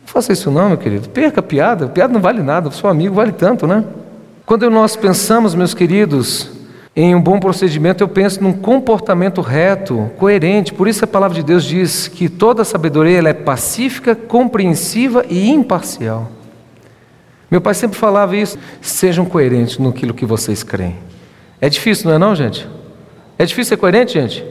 Não 0.00 0.06
faça 0.06 0.32
isso 0.32 0.50
não, 0.50 0.68
meu 0.68 0.78
querido. 0.78 1.08
Perca 1.08 1.40
a 1.40 1.42
piada. 1.42 1.86
A 1.86 1.88
piada 1.88 2.12
não 2.12 2.20
vale 2.20 2.42
nada. 2.42 2.68
O 2.68 2.72
seu 2.72 2.90
amigo 2.90 3.14
vale 3.14 3.32
tanto, 3.32 3.66
né? 3.66 3.84
Quando 4.44 4.68
nós 4.68 4.96
pensamos, 4.96 5.54
meus 5.54 5.72
queridos, 5.72 6.50
em 6.94 7.14
um 7.14 7.20
bom 7.20 7.38
procedimento, 7.38 8.02
eu 8.02 8.08
penso 8.08 8.42
num 8.42 8.52
comportamento 8.52 9.40
reto, 9.40 10.10
coerente. 10.18 10.74
Por 10.74 10.88
isso 10.88 11.04
a 11.04 11.06
palavra 11.06 11.36
de 11.36 11.42
Deus 11.42 11.64
diz 11.64 12.08
que 12.08 12.28
toda 12.28 12.64
sabedoria 12.64 13.18
ela 13.18 13.28
é 13.28 13.34
pacífica, 13.34 14.14
compreensiva 14.14 15.24
e 15.28 15.48
imparcial. 15.48 16.30
Meu 17.50 17.60
pai 17.60 17.74
sempre 17.74 17.98
falava 17.98 18.36
isso. 18.36 18.58
Sejam 18.80 19.24
coerentes 19.24 19.78
no 19.78 19.92
que 19.92 20.26
vocês 20.26 20.62
creem. 20.62 20.96
É 21.60 21.68
difícil, 21.68 22.08
não 22.08 22.16
é 22.16 22.18
não, 22.18 22.34
gente? 22.34 22.68
É 23.38 23.44
difícil 23.44 23.70
ser 23.70 23.76
coerente, 23.76 24.14
gente? 24.14 24.44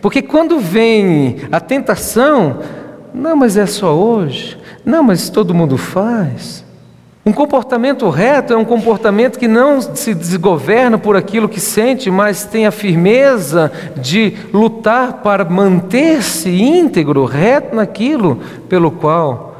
Porque 0.00 0.22
quando 0.22 0.58
vem 0.58 1.36
a 1.50 1.60
tentação, 1.60 2.58
não, 3.12 3.36
mas 3.36 3.56
é 3.56 3.66
só 3.66 3.94
hoje, 3.94 4.58
não, 4.84 5.02
mas 5.02 5.28
todo 5.28 5.54
mundo 5.54 5.76
faz. 5.76 6.64
Um 7.24 7.32
comportamento 7.32 8.08
reto 8.08 8.54
é 8.54 8.56
um 8.56 8.64
comportamento 8.64 9.38
que 9.38 9.46
não 9.46 9.80
se 9.80 10.14
desgoverna 10.14 10.96
por 10.96 11.16
aquilo 11.16 11.48
que 11.50 11.60
sente, 11.60 12.10
mas 12.10 12.44
tem 12.44 12.66
a 12.66 12.70
firmeza 12.70 13.70
de 13.96 14.34
lutar 14.52 15.14
para 15.22 15.44
manter-se 15.44 16.48
íntegro, 16.48 17.26
reto 17.26 17.76
naquilo 17.76 18.40
pelo 18.68 18.90
qual 18.90 19.54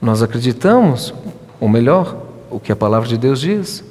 nós 0.00 0.22
acreditamos, 0.22 1.12
ou 1.60 1.68
melhor, 1.68 2.16
o 2.48 2.60
que 2.60 2.70
a 2.70 2.76
palavra 2.76 3.08
de 3.08 3.18
Deus 3.18 3.40
diz. 3.40 3.84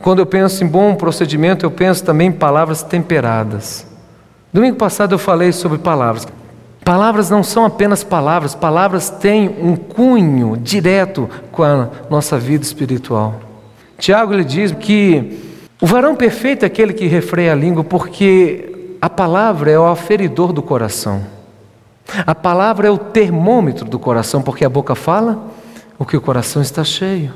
Quando 0.00 0.18
eu 0.18 0.26
penso 0.26 0.62
em 0.62 0.66
bom 0.66 0.94
procedimento, 0.94 1.64
eu 1.64 1.70
penso 1.70 2.04
também 2.04 2.28
em 2.28 2.32
palavras 2.32 2.82
temperadas. 2.82 3.86
Domingo 4.52 4.76
passado 4.76 5.14
eu 5.14 5.18
falei 5.18 5.52
sobre 5.52 5.78
palavras. 5.78 6.26
Palavras 6.84 7.28
não 7.28 7.42
são 7.42 7.66
apenas 7.66 8.02
palavras, 8.02 8.54
palavras 8.54 9.10
têm 9.10 9.48
um 9.60 9.76
cunho 9.76 10.56
direto 10.56 11.28
com 11.52 11.62
a 11.62 11.88
nossa 12.08 12.38
vida 12.38 12.64
espiritual. 12.64 13.40
Tiago 13.98 14.32
lhe 14.32 14.44
diz 14.44 14.72
que 14.72 15.38
o 15.82 15.86
varão 15.86 16.16
perfeito 16.16 16.62
é 16.62 16.66
aquele 16.66 16.94
que 16.94 17.06
refreia 17.06 17.52
a 17.52 17.54
língua, 17.54 17.84
porque 17.84 18.96
a 19.02 19.10
palavra 19.10 19.70
é 19.70 19.78
o 19.78 19.86
aferidor 19.86 20.52
do 20.52 20.62
coração. 20.62 21.22
A 22.26 22.34
palavra 22.34 22.88
é 22.88 22.90
o 22.90 22.96
termômetro 22.96 23.84
do 23.84 23.98
coração, 23.98 24.40
porque 24.40 24.64
a 24.64 24.68
boca 24.68 24.94
fala 24.94 25.46
o 25.98 26.06
que 26.06 26.16
o 26.16 26.20
coração 26.22 26.62
está 26.62 26.82
cheio. 26.82 27.34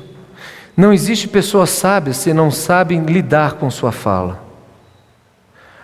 Não 0.75 0.91
existe 0.91 1.27
pessoa 1.27 1.67
sábia 1.67 2.11
se 2.11 2.33
não 2.33 2.49
sabem 2.49 3.03
lidar 3.03 3.53
com 3.53 3.69
sua 3.69 3.91
fala. 3.91 4.42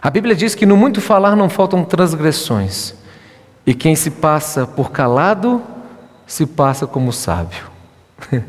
A 0.01 0.09
Bíblia 0.09 0.35
diz 0.35 0.55
que 0.55 0.65
no 0.65 0.77
muito 0.77 1.01
falar 1.01 1.35
não 1.35 1.49
faltam 1.49 1.83
transgressões, 1.83 2.93
e 3.65 3.73
quem 3.73 3.95
se 3.95 4.11
passa 4.11 4.65
por 4.65 4.91
calado 4.91 5.61
se 6.25 6.45
passa 6.45 6.87
como 6.87 7.11
sábio. 7.11 7.65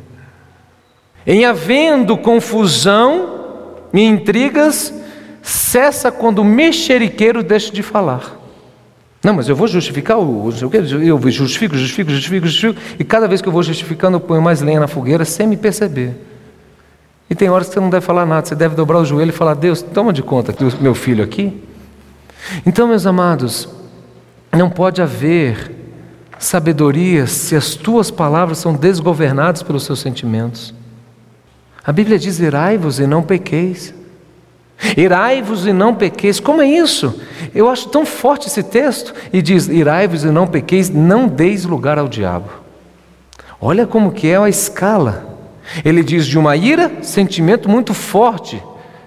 em 1.26 1.44
havendo 1.44 2.16
confusão 2.16 3.40
e 3.92 4.02
intrigas, 4.02 4.94
cessa 5.42 6.12
quando 6.12 6.40
o 6.40 6.44
mexeriqueiro 6.44 7.42
deixa 7.42 7.72
de 7.72 7.82
falar. 7.82 8.38
Não, 9.22 9.34
mas 9.34 9.48
eu 9.48 9.56
vou 9.56 9.68
justificar 9.68 10.18
o. 10.18 10.50
Eu 11.02 11.30
justifico, 11.30 11.76
justifico, 11.76 12.10
justifico, 12.10 12.46
justifico. 12.46 12.80
E 12.98 13.04
cada 13.04 13.28
vez 13.28 13.42
que 13.42 13.48
eu 13.48 13.52
vou 13.52 13.62
justificando, 13.62 14.16
eu 14.16 14.20
ponho 14.20 14.40
mais 14.40 14.62
lenha 14.62 14.80
na 14.80 14.88
fogueira 14.88 15.26
sem 15.26 15.46
me 15.46 15.58
perceber. 15.58 16.29
E 17.30 17.34
tem 17.36 17.48
horas 17.48 17.68
que 17.68 17.74
você 17.74 17.80
não 17.80 17.88
deve 17.88 18.04
falar 18.04 18.26
nada, 18.26 18.44
você 18.44 18.56
deve 18.56 18.74
dobrar 18.74 18.98
o 18.98 19.04
joelho 19.04 19.30
e 19.30 19.32
falar: 19.32 19.54
Deus, 19.54 19.80
toma 19.80 20.12
de 20.12 20.20
conta 20.22 20.52
do 20.52 20.82
meu 20.82 20.94
filho 20.94 21.22
aqui. 21.22 21.62
Então, 22.66 22.88
meus 22.88 23.06
amados, 23.06 23.68
não 24.52 24.68
pode 24.68 25.00
haver 25.00 25.70
sabedoria 26.40 27.26
se 27.28 27.54
as 27.54 27.74
tuas 27.76 28.10
palavras 28.10 28.58
são 28.58 28.74
desgovernadas 28.74 29.62
pelos 29.62 29.84
seus 29.84 30.00
sentimentos. 30.00 30.74
A 31.84 31.92
Bíblia 31.92 32.18
diz: 32.18 32.40
irai-vos 32.40 32.98
e 32.98 33.06
não 33.06 33.22
pequeis. 33.22 33.94
Irai-vos 34.96 35.66
e 35.66 35.72
não 35.72 35.94
pequeis. 35.94 36.40
Como 36.40 36.62
é 36.62 36.66
isso? 36.66 37.14
Eu 37.54 37.68
acho 37.68 37.88
tão 37.90 38.04
forte 38.04 38.48
esse 38.48 38.62
texto. 38.62 39.14
E 39.32 39.40
diz: 39.40 39.68
Irai-vos 39.68 40.24
e 40.24 40.28
não 40.30 40.48
pequeis, 40.48 40.90
não 40.90 41.28
deis 41.28 41.64
lugar 41.64 41.96
ao 41.96 42.08
diabo. 42.08 42.50
Olha 43.60 43.86
como 43.86 44.10
que 44.10 44.26
é 44.26 44.36
a 44.36 44.48
escala. 44.48 45.29
Ele 45.84 46.02
diz 46.02 46.26
de 46.26 46.38
uma 46.38 46.56
ira, 46.56 46.90
sentimento 47.02 47.68
muito 47.68 47.94
forte, 47.94 48.62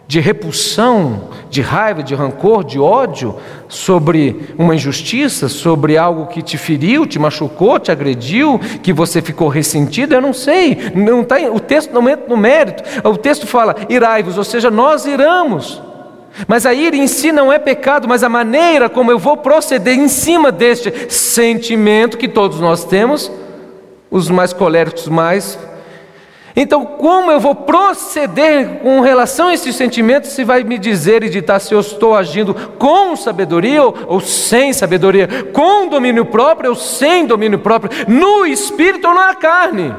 de 0.08 0.20
repulsão, 0.20 1.30
de 1.50 1.62
raiva, 1.62 2.04
de 2.04 2.14
rancor, 2.14 2.64
de 2.64 2.80
ódio 2.80 3.36
sobre 3.68 4.54
uma 4.58 4.76
injustiça, 4.76 5.48
sobre 5.48 5.98
algo 5.98 6.28
que 6.28 6.42
te 6.42 6.58
feriu, 6.58 7.06
te 7.06 7.18
machucou, 7.18 7.80
te 7.80 7.92
agrediu, 7.92 8.60
que 8.82 8.92
você 8.92 9.22
ficou 9.22 9.48
ressentido, 9.48 10.14
eu 10.14 10.22
não 10.22 10.34
sei, 10.34 10.92
não 10.94 11.24
tá, 11.24 11.38
o 11.52 11.60
texto 11.60 11.94
não 11.94 12.08
entra 12.08 12.28
no 12.28 12.38
mérito, 12.38 12.84
o 13.04 13.18
texto 13.18 13.48
fala 13.48 13.76
irai-vos, 13.90 14.38
ou 14.38 14.44
seja, 14.44 14.70
nós 14.70 15.06
iramos. 15.06 15.82
Mas 16.48 16.66
a 16.66 16.74
ira 16.74 16.96
em 16.96 17.08
si 17.08 17.32
não 17.32 17.54
é 17.54 17.60
pecado, 17.60 18.08
mas 18.08 18.24
a 18.24 18.30
maneira 18.30 18.90
como 18.90 19.12
eu 19.12 19.20
vou 19.20 19.38
proceder 19.38 19.98
em 19.98 20.08
cima 20.08 20.52
deste 20.52 20.92
sentimento 21.10 22.18
que 22.18 22.28
todos 22.28 22.60
nós 22.60 22.84
temos, 22.84 23.32
os 24.12 24.30
mais 24.30 24.52
coléricos 24.52 25.08
mais 25.08 25.58
então, 26.56 26.86
como 26.86 27.32
eu 27.32 27.40
vou 27.40 27.56
proceder 27.56 28.80
com 28.80 29.02
relação 29.02 29.48
a 29.48 29.54
esses 29.56 29.76
sentimentos, 29.76 30.32
se 30.32 30.44
vai 30.44 30.64
me 30.64 30.78
dizer 30.78 31.24
e 31.24 31.30
ditar 31.30 31.60
se 31.60 31.74
eu 31.74 31.80
estou 31.80 32.16
agindo 32.16 32.54
com 32.78 33.16
sabedoria 33.16 33.82
ou, 33.82 33.96
ou, 34.08 34.20
sem 34.20 34.72
sabedoria, 34.72 35.28
com 35.52 35.88
domínio 35.88 36.26
próprio 36.26 36.70
ou 36.70 36.76
sem 36.76 37.26
domínio 37.26 37.58
próprio, 37.58 37.92
no 38.08 38.46
espírito 38.46 39.08
ou 39.08 39.16
na 39.16 39.34
carne? 39.34 39.96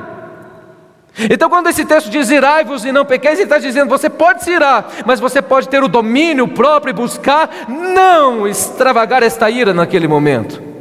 Então, 1.31 1.49
quando 1.49 1.69
esse 1.69 1.85
texto 1.85 2.09
diz 2.09 2.31
irai-vos 2.31 2.85
e 2.85 2.93
não 2.93 3.05
pequeis, 3.05 3.35
ele 3.35 3.45
está 3.45 3.59
dizendo: 3.59 3.89
você 3.89 4.09
pode 4.09 4.45
se 4.45 4.53
irar, 4.53 4.89
mas 5.05 5.21
você 5.21 5.43
pode 5.43 5.69
ter 5.69 5.83
o 5.83 5.89
domínio 5.89 6.47
próprio 6.47 6.91
e 6.91 6.95
buscar 6.95 7.51
não 7.69 8.47
extravagar 8.47 9.23
esta 9.23 9.51
ira 9.51 9.75
naquele 9.75 10.07
momento. 10.07 10.74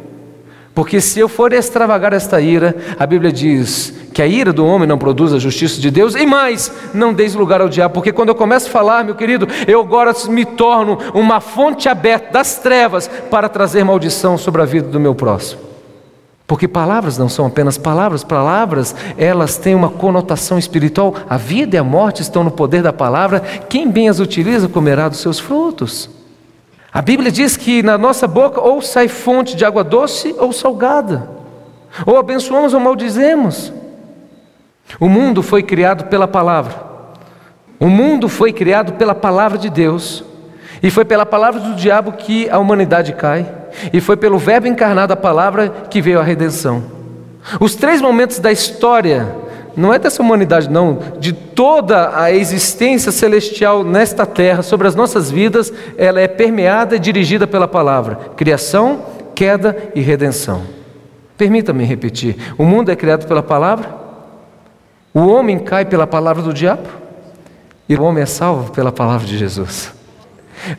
Porque 0.75 0.99
se 0.99 1.19
eu 1.19 1.29
for 1.29 1.53
extravagar 1.53 2.13
esta 2.13 2.41
ira, 2.41 2.75
a 2.97 3.05
Bíblia 3.05 3.31
diz 3.31 3.93
que 4.11 4.21
a 4.21 4.27
ira 4.27 4.51
do 4.51 4.65
homem 4.65 4.87
não 4.87 4.97
produz 4.97 5.31
a 5.31 5.39
justiça 5.39 5.79
de 5.79 5.91
Deus, 5.91 6.15
e 6.15 6.25
mais, 6.25 6.71
não 6.93 7.13
deis 7.13 7.35
lugar 7.35 7.61
ao 7.61 7.69
diabo, 7.69 7.93
porque 7.93 8.11
quando 8.11 8.29
eu 8.29 8.35
começo 8.35 8.67
a 8.67 8.71
falar, 8.71 9.03
meu 9.03 9.15
querido, 9.15 9.47
eu 9.67 9.79
agora 9.79 10.13
me 10.29 10.45
torno 10.45 10.97
uma 11.13 11.39
fonte 11.39 11.87
aberta 11.87 12.31
das 12.31 12.57
trevas 12.57 13.07
para 13.29 13.49
trazer 13.49 13.83
maldição 13.83 14.37
sobre 14.37 14.61
a 14.61 14.65
vida 14.65 14.87
do 14.87 14.99
meu 14.99 15.13
próximo. 15.13 15.61
Porque 16.45 16.67
palavras 16.67 17.17
não 17.17 17.29
são 17.29 17.45
apenas 17.45 17.77
palavras, 17.77 18.23
palavras, 18.23 18.95
elas 19.17 19.57
têm 19.57 19.73
uma 19.73 19.89
conotação 19.89 20.57
espiritual. 20.57 21.15
A 21.29 21.37
vida 21.37 21.75
e 21.75 21.79
a 21.79 21.83
morte 21.83 22.21
estão 22.21 22.43
no 22.43 22.51
poder 22.51 22.83
da 22.83 22.91
palavra. 22.91 23.39
Quem 23.69 23.89
bem 23.89 24.09
as 24.09 24.19
utiliza 24.19 24.67
comerá 24.67 25.07
dos 25.07 25.19
seus 25.19 25.39
frutos. 25.39 26.09
A 26.93 27.01
Bíblia 27.01 27.31
diz 27.31 27.57
que 27.57 27.81
na 27.81 27.97
nossa 27.97 28.27
boca 28.27 28.61
ou 28.61 28.79
sai 28.79 29.07
fonte 29.07 29.55
de 29.55 29.65
água 29.65 29.83
doce 29.83 30.35
ou 30.37 30.53
salgada, 30.53 31.27
ou 32.05 32.17
abençoamos 32.17 32.73
ou 32.75 32.79
maldizemos. 32.79 33.73
O 34.99 35.09
mundo 35.09 35.41
foi 35.41 35.63
criado 35.63 36.05
pela 36.05 36.27
palavra, 36.27 36.75
o 37.79 37.87
mundo 37.87 38.29
foi 38.29 38.53
criado 38.53 38.93
pela 38.93 39.15
palavra 39.15 39.57
de 39.57 39.71
Deus, 39.71 40.23
e 40.83 40.91
foi 40.91 41.03
pela 41.03 41.25
palavra 41.25 41.59
do 41.61 41.73
diabo 41.73 42.11
que 42.11 42.47
a 42.49 42.59
humanidade 42.59 43.13
cai, 43.13 43.51
e 43.91 43.99
foi 43.99 44.15
pelo 44.15 44.37
Verbo 44.37 44.67
encarnado 44.67 45.13
a 45.13 45.17
palavra 45.17 45.69
que 45.89 45.99
veio 45.99 46.19
a 46.19 46.23
redenção. 46.23 46.83
Os 47.59 47.73
três 47.73 48.01
momentos 48.01 48.37
da 48.37 48.51
história 48.51 49.35
não 49.75 49.93
é 49.93 49.97
dessa 49.97 50.21
humanidade, 50.21 50.69
não, 50.69 50.99
de 51.19 51.33
toda 51.33 52.19
a 52.19 52.31
existência 52.31 53.11
celestial 53.11 53.83
nesta 53.83 54.25
terra, 54.25 54.61
sobre 54.61 54.87
as 54.87 54.95
nossas 54.95 55.31
vidas, 55.31 55.73
ela 55.97 56.19
é 56.21 56.27
permeada 56.27 56.95
e 56.95 56.99
dirigida 56.99 57.47
pela 57.47 57.67
palavra: 57.67 58.15
criação, 58.35 59.05
queda 59.33 59.75
e 59.95 60.01
redenção. 60.01 60.61
Permita-me 61.37 61.83
repetir: 61.83 62.35
o 62.57 62.63
mundo 62.65 62.91
é 62.91 62.95
criado 62.95 63.27
pela 63.27 63.41
palavra, 63.41 63.89
o 65.13 65.21
homem 65.27 65.59
cai 65.59 65.85
pela 65.85 66.05
palavra 66.05 66.43
do 66.43 66.53
diabo, 66.53 66.87
e 67.89 67.95
o 67.95 68.03
homem 68.03 68.23
é 68.23 68.27
salvo 68.27 68.71
pela 68.71 68.91
palavra 68.91 69.25
de 69.25 69.37
Jesus. 69.37 69.91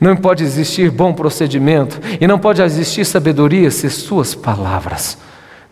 Não 0.00 0.16
pode 0.16 0.42
existir 0.44 0.90
bom 0.90 1.12
procedimento 1.12 2.00
e 2.20 2.26
não 2.26 2.38
pode 2.38 2.62
existir 2.62 3.04
sabedoria 3.04 3.70
se 3.70 3.90
suas 3.90 4.34
palavras 4.34 5.18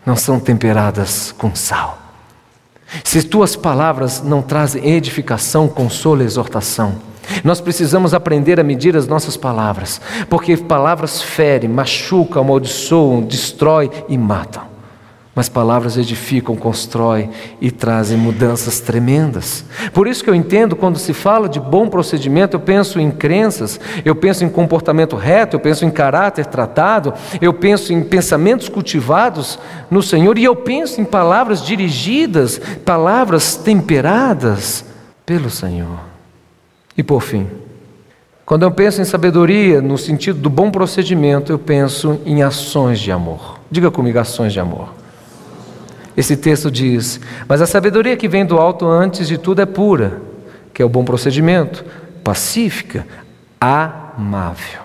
não 0.05 0.15
são 0.15 0.39
temperadas 0.39 1.33
com 1.37 1.55
sal. 1.55 2.02
Se 3.03 3.23
tuas 3.23 3.55
palavras 3.55 4.21
não 4.21 4.41
trazem 4.41 4.91
edificação, 4.91 5.67
consolo 5.67 6.21
e 6.21 6.25
exortação, 6.25 6.95
nós 7.43 7.61
precisamos 7.61 8.13
aprender 8.13 8.59
a 8.59 8.63
medir 8.63 8.95
as 8.97 9.07
nossas 9.07 9.37
palavras, 9.37 10.01
porque 10.29 10.57
palavras 10.57 11.21
ferem, 11.21 11.69
machucam, 11.69 12.41
amaldiçoam, 12.41 13.21
destrói 13.21 13.89
e 14.09 14.17
matam. 14.17 14.72
Mas 15.35 15.49
palavras 15.49 15.97
edificam, 15.97 16.55
constroem 16.55 17.31
e 17.59 17.71
trazem 17.71 18.15
mudanças 18.15 18.79
tremendas. 18.79 19.65
Por 19.91 20.07
isso 20.07 20.23
que 20.23 20.29
eu 20.29 20.35
entendo 20.35 20.75
quando 20.75 20.99
se 20.99 21.11
fala 21.11 21.49
de 21.49 21.59
bom 21.59 21.89
procedimento, 21.89 22.55
eu 22.55 22.59
penso 22.59 22.99
em 22.99 23.09
crenças, 23.09 23.79
eu 24.05 24.13
penso 24.13 24.45
em 24.45 24.49
comportamento 24.49 25.15
reto, 25.15 25.55
eu 25.55 25.59
penso 25.59 25.85
em 25.85 25.89
caráter 25.89 26.45
tratado, 26.45 27.15
eu 27.41 27.51
penso 27.51 27.91
em 27.91 28.03
pensamentos 28.03 28.69
cultivados 28.69 29.57
no 29.89 30.03
Senhor 30.03 30.37
e 30.37 30.43
eu 30.43 30.55
penso 30.55 31.01
em 31.01 31.05
palavras 31.05 31.65
dirigidas, 31.65 32.61
palavras 32.85 33.55
temperadas 33.55 34.85
pelo 35.25 35.49
Senhor. 35.49 35.99
E 36.95 37.01
por 37.01 37.23
fim, 37.23 37.47
quando 38.45 38.63
eu 38.63 38.71
penso 38.71 39.01
em 39.01 39.05
sabedoria 39.05 39.81
no 39.81 39.97
sentido 39.97 40.39
do 40.39 40.49
bom 40.49 40.69
procedimento, 40.69 41.51
eu 41.51 41.57
penso 41.57 42.19
em 42.23 42.43
ações 42.43 42.99
de 42.99 43.11
amor. 43.11 43.59
Diga 43.71 43.89
comigo, 43.89 44.19
ações 44.19 44.53
de 44.53 44.59
amor. 44.59 45.02
Esse 46.15 46.37
texto 46.37 46.69
diz: 46.69 47.19
Mas 47.47 47.61
a 47.61 47.65
sabedoria 47.65 48.17
que 48.17 48.27
vem 48.27 48.45
do 48.45 48.57
alto 48.57 48.85
antes 48.85 49.27
de 49.27 49.37
tudo 49.37 49.61
é 49.61 49.65
pura, 49.65 50.21
que 50.73 50.81
é 50.81 50.85
o 50.85 50.89
bom 50.89 51.03
procedimento, 51.03 51.83
pacífica, 52.23 53.05
amável, 53.59 54.81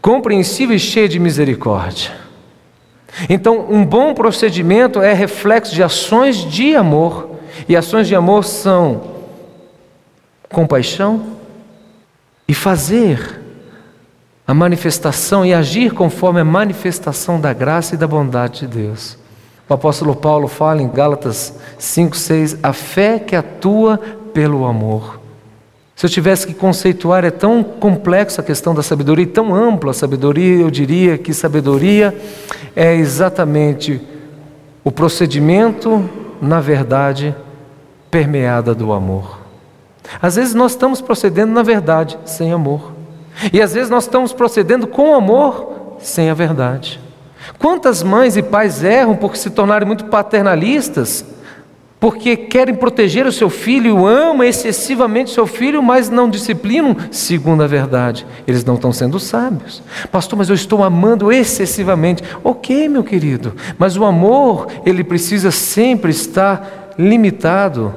compreensível 0.00 0.76
e 0.76 0.80
cheia 0.80 1.08
de 1.08 1.18
misericórdia. 1.18 2.12
Então, 3.28 3.66
um 3.70 3.84
bom 3.84 4.12
procedimento 4.12 5.00
é 5.00 5.12
reflexo 5.12 5.74
de 5.74 5.82
ações 5.82 6.36
de 6.36 6.76
amor, 6.76 7.30
e 7.68 7.74
ações 7.74 8.06
de 8.06 8.14
amor 8.14 8.44
são 8.44 9.16
compaixão 10.50 11.36
e 12.46 12.54
fazer 12.54 13.40
a 14.46 14.54
manifestação 14.54 15.44
e 15.44 15.52
agir 15.52 15.92
conforme 15.92 16.40
a 16.40 16.44
manifestação 16.44 17.40
da 17.40 17.52
graça 17.52 17.94
e 17.94 17.98
da 17.98 18.06
bondade 18.06 18.60
de 18.60 18.66
Deus. 18.66 19.18
O 19.68 19.74
apóstolo 19.74 20.14
Paulo 20.14 20.46
fala 20.46 20.80
em 20.80 20.88
Gálatas 20.88 21.54
5,6: 21.78 22.58
a 22.62 22.72
fé 22.72 23.18
que 23.18 23.34
atua 23.34 23.98
pelo 24.32 24.64
amor. 24.64 25.20
Se 25.96 26.04
eu 26.04 26.10
tivesse 26.10 26.46
que 26.46 26.52
conceituar, 26.52 27.24
é 27.24 27.30
tão 27.30 27.64
complexa 27.64 28.42
a 28.42 28.44
questão 28.44 28.74
da 28.74 28.82
sabedoria, 28.82 29.26
tão 29.26 29.54
ampla 29.54 29.92
a 29.92 29.94
sabedoria, 29.94 30.60
eu 30.60 30.70
diria 30.70 31.16
que 31.16 31.32
sabedoria 31.32 32.14
é 32.76 32.94
exatamente 32.94 33.98
o 34.84 34.92
procedimento, 34.92 36.08
na 36.40 36.60
verdade, 36.60 37.34
permeada 38.10 38.74
do 38.74 38.92
amor. 38.92 39.40
Às 40.20 40.36
vezes 40.36 40.54
nós 40.54 40.72
estamos 40.72 41.00
procedendo 41.00 41.52
na 41.52 41.62
verdade, 41.62 42.18
sem 42.26 42.52
amor. 42.52 42.92
E 43.52 43.60
às 43.60 43.72
vezes 43.72 43.90
nós 43.90 44.04
estamos 44.04 44.34
procedendo 44.34 44.86
com 44.86 45.14
amor, 45.14 45.96
sem 45.98 46.28
a 46.28 46.34
verdade. 46.34 47.00
Quantas 47.58 48.02
mães 48.02 48.36
e 48.36 48.42
pais 48.42 48.82
erram 48.82 49.16
porque 49.16 49.38
se 49.38 49.50
tornaram 49.50 49.86
muito 49.86 50.06
paternalistas 50.06 51.24
porque 51.98 52.36
querem 52.36 52.74
proteger 52.74 53.26
o 53.26 53.32
seu 53.32 53.48
filho, 53.48 54.06
amam 54.06 54.44
excessivamente 54.44 55.30
seu 55.30 55.46
filho, 55.46 55.82
mas 55.82 56.10
não 56.10 56.28
disciplinam 56.28 56.94
segundo 57.10 57.62
a 57.62 57.66
verdade. 57.66 58.26
Eles 58.46 58.64
não 58.64 58.74
estão 58.74 58.92
sendo 58.92 59.18
sábios. 59.18 59.82
Pastor, 60.12 60.38
mas 60.38 60.48
eu 60.48 60.54
estou 60.54 60.84
amando 60.84 61.32
excessivamente. 61.32 62.22
Ok, 62.44 62.88
meu 62.88 63.02
querido, 63.02 63.54
mas 63.78 63.96
o 63.96 64.04
amor, 64.04 64.68
ele 64.84 65.02
precisa 65.02 65.50
sempre 65.50 66.10
estar 66.10 66.94
limitado 66.98 67.94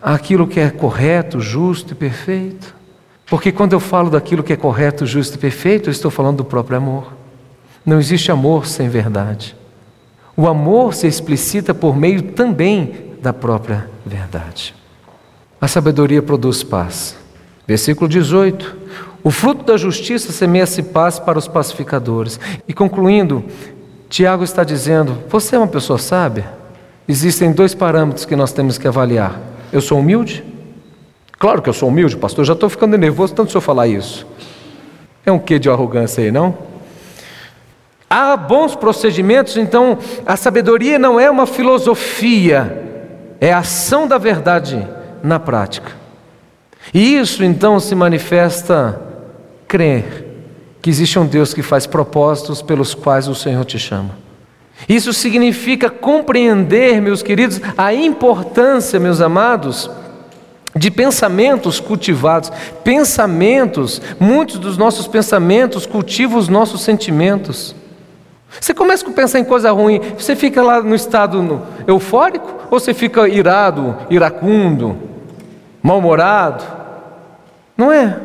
àquilo 0.00 0.46
que 0.46 0.60
é 0.60 0.68
correto, 0.68 1.40
justo 1.40 1.92
e 1.92 1.96
perfeito. 1.96 2.74
Porque 3.28 3.50
quando 3.50 3.72
eu 3.72 3.80
falo 3.80 4.10
daquilo 4.10 4.42
que 4.42 4.52
é 4.52 4.56
correto, 4.56 5.06
justo 5.06 5.34
e 5.34 5.38
perfeito, 5.38 5.88
eu 5.88 5.92
estou 5.92 6.10
falando 6.10 6.38
do 6.38 6.44
próprio 6.44 6.76
amor. 6.76 7.12
Não 7.86 8.00
existe 8.00 8.32
amor 8.32 8.66
sem 8.66 8.88
verdade. 8.88 9.54
O 10.36 10.48
amor 10.48 10.92
se 10.92 11.06
explicita 11.06 11.72
por 11.72 11.96
meio 11.96 12.20
também 12.20 13.12
da 13.22 13.32
própria 13.32 13.88
verdade. 14.04 14.74
A 15.60 15.68
sabedoria 15.68 16.20
produz 16.20 16.64
paz. 16.64 17.16
Versículo 17.66 18.08
18: 18.08 18.76
O 19.22 19.30
fruto 19.30 19.64
da 19.64 19.76
justiça 19.76 20.32
semeia-se 20.32 20.82
paz 20.82 21.20
para 21.20 21.38
os 21.38 21.46
pacificadores. 21.46 22.40
E 22.66 22.74
concluindo, 22.74 23.44
Tiago 24.08 24.42
está 24.42 24.64
dizendo: 24.64 25.18
Você 25.28 25.54
é 25.54 25.58
uma 25.58 25.68
pessoa 25.68 25.98
sábia? 25.98 26.52
Existem 27.06 27.52
dois 27.52 27.72
parâmetros 27.72 28.24
que 28.24 28.34
nós 28.34 28.52
temos 28.52 28.78
que 28.78 28.88
avaliar. 28.88 29.40
Eu 29.72 29.80
sou 29.80 30.00
humilde? 30.00 30.44
Claro 31.38 31.62
que 31.62 31.68
eu 31.68 31.72
sou 31.72 31.88
humilde, 31.88 32.16
pastor. 32.16 32.44
Já 32.44 32.54
estou 32.54 32.68
ficando 32.68 32.98
nervoso 32.98 33.32
tanto 33.32 33.52
se 33.52 33.56
eu 33.56 33.60
falar 33.60 33.86
isso. 33.86 34.26
É 35.24 35.30
um 35.30 35.38
quê 35.38 35.58
de 35.58 35.70
arrogância 35.70 36.24
aí, 36.24 36.32
não? 36.32 36.75
Há 38.08 38.36
bons 38.36 38.76
procedimentos, 38.76 39.56
então 39.56 39.98
a 40.24 40.36
sabedoria 40.36 40.98
não 40.98 41.18
é 41.18 41.30
uma 41.30 41.46
filosofia, 41.46 42.84
é 43.40 43.52
a 43.52 43.58
ação 43.58 44.06
da 44.06 44.16
verdade 44.16 44.86
na 45.22 45.40
prática. 45.40 45.92
E 46.94 47.16
isso 47.16 47.42
então 47.42 47.80
se 47.80 47.94
manifesta 47.94 49.00
crer 49.66 50.24
que 50.80 50.88
existe 50.88 51.18
um 51.18 51.26
Deus 51.26 51.52
que 51.52 51.62
faz 51.62 51.84
propósitos 51.84 52.62
pelos 52.62 52.94
quais 52.94 53.26
o 53.26 53.34
Senhor 53.34 53.64
te 53.64 53.76
chama. 53.76 54.16
Isso 54.88 55.12
significa 55.12 55.90
compreender, 55.90 57.00
meus 57.00 57.22
queridos, 57.22 57.60
a 57.76 57.92
importância, 57.92 59.00
meus 59.00 59.20
amados, 59.20 59.90
de 60.76 60.90
pensamentos 60.90 61.80
cultivados. 61.80 62.52
Pensamentos, 62.84 64.00
muitos 64.20 64.58
dos 64.58 64.76
nossos 64.76 65.08
pensamentos 65.08 65.86
cultivam 65.86 66.38
os 66.38 66.48
nossos 66.48 66.82
sentimentos. 66.82 67.74
Você 68.60 68.72
começa 68.72 69.08
a 69.08 69.12
pensar 69.12 69.38
em 69.38 69.44
coisa 69.44 69.70
ruim, 69.72 70.00
você 70.16 70.34
fica 70.34 70.62
lá 70.62 70.82
no 70.82 70.94
estado 70.94 71.62
eufórico 71.86 72.48
ou 72.70 72.80
você 72.80 72.94
fica 72.94 73.28
irado, 73.28 73.96
iracundo, 74.08 74.96
mal-humorado? 75.82 76.64
Não 77.76 77.92
é. 77.92 78.18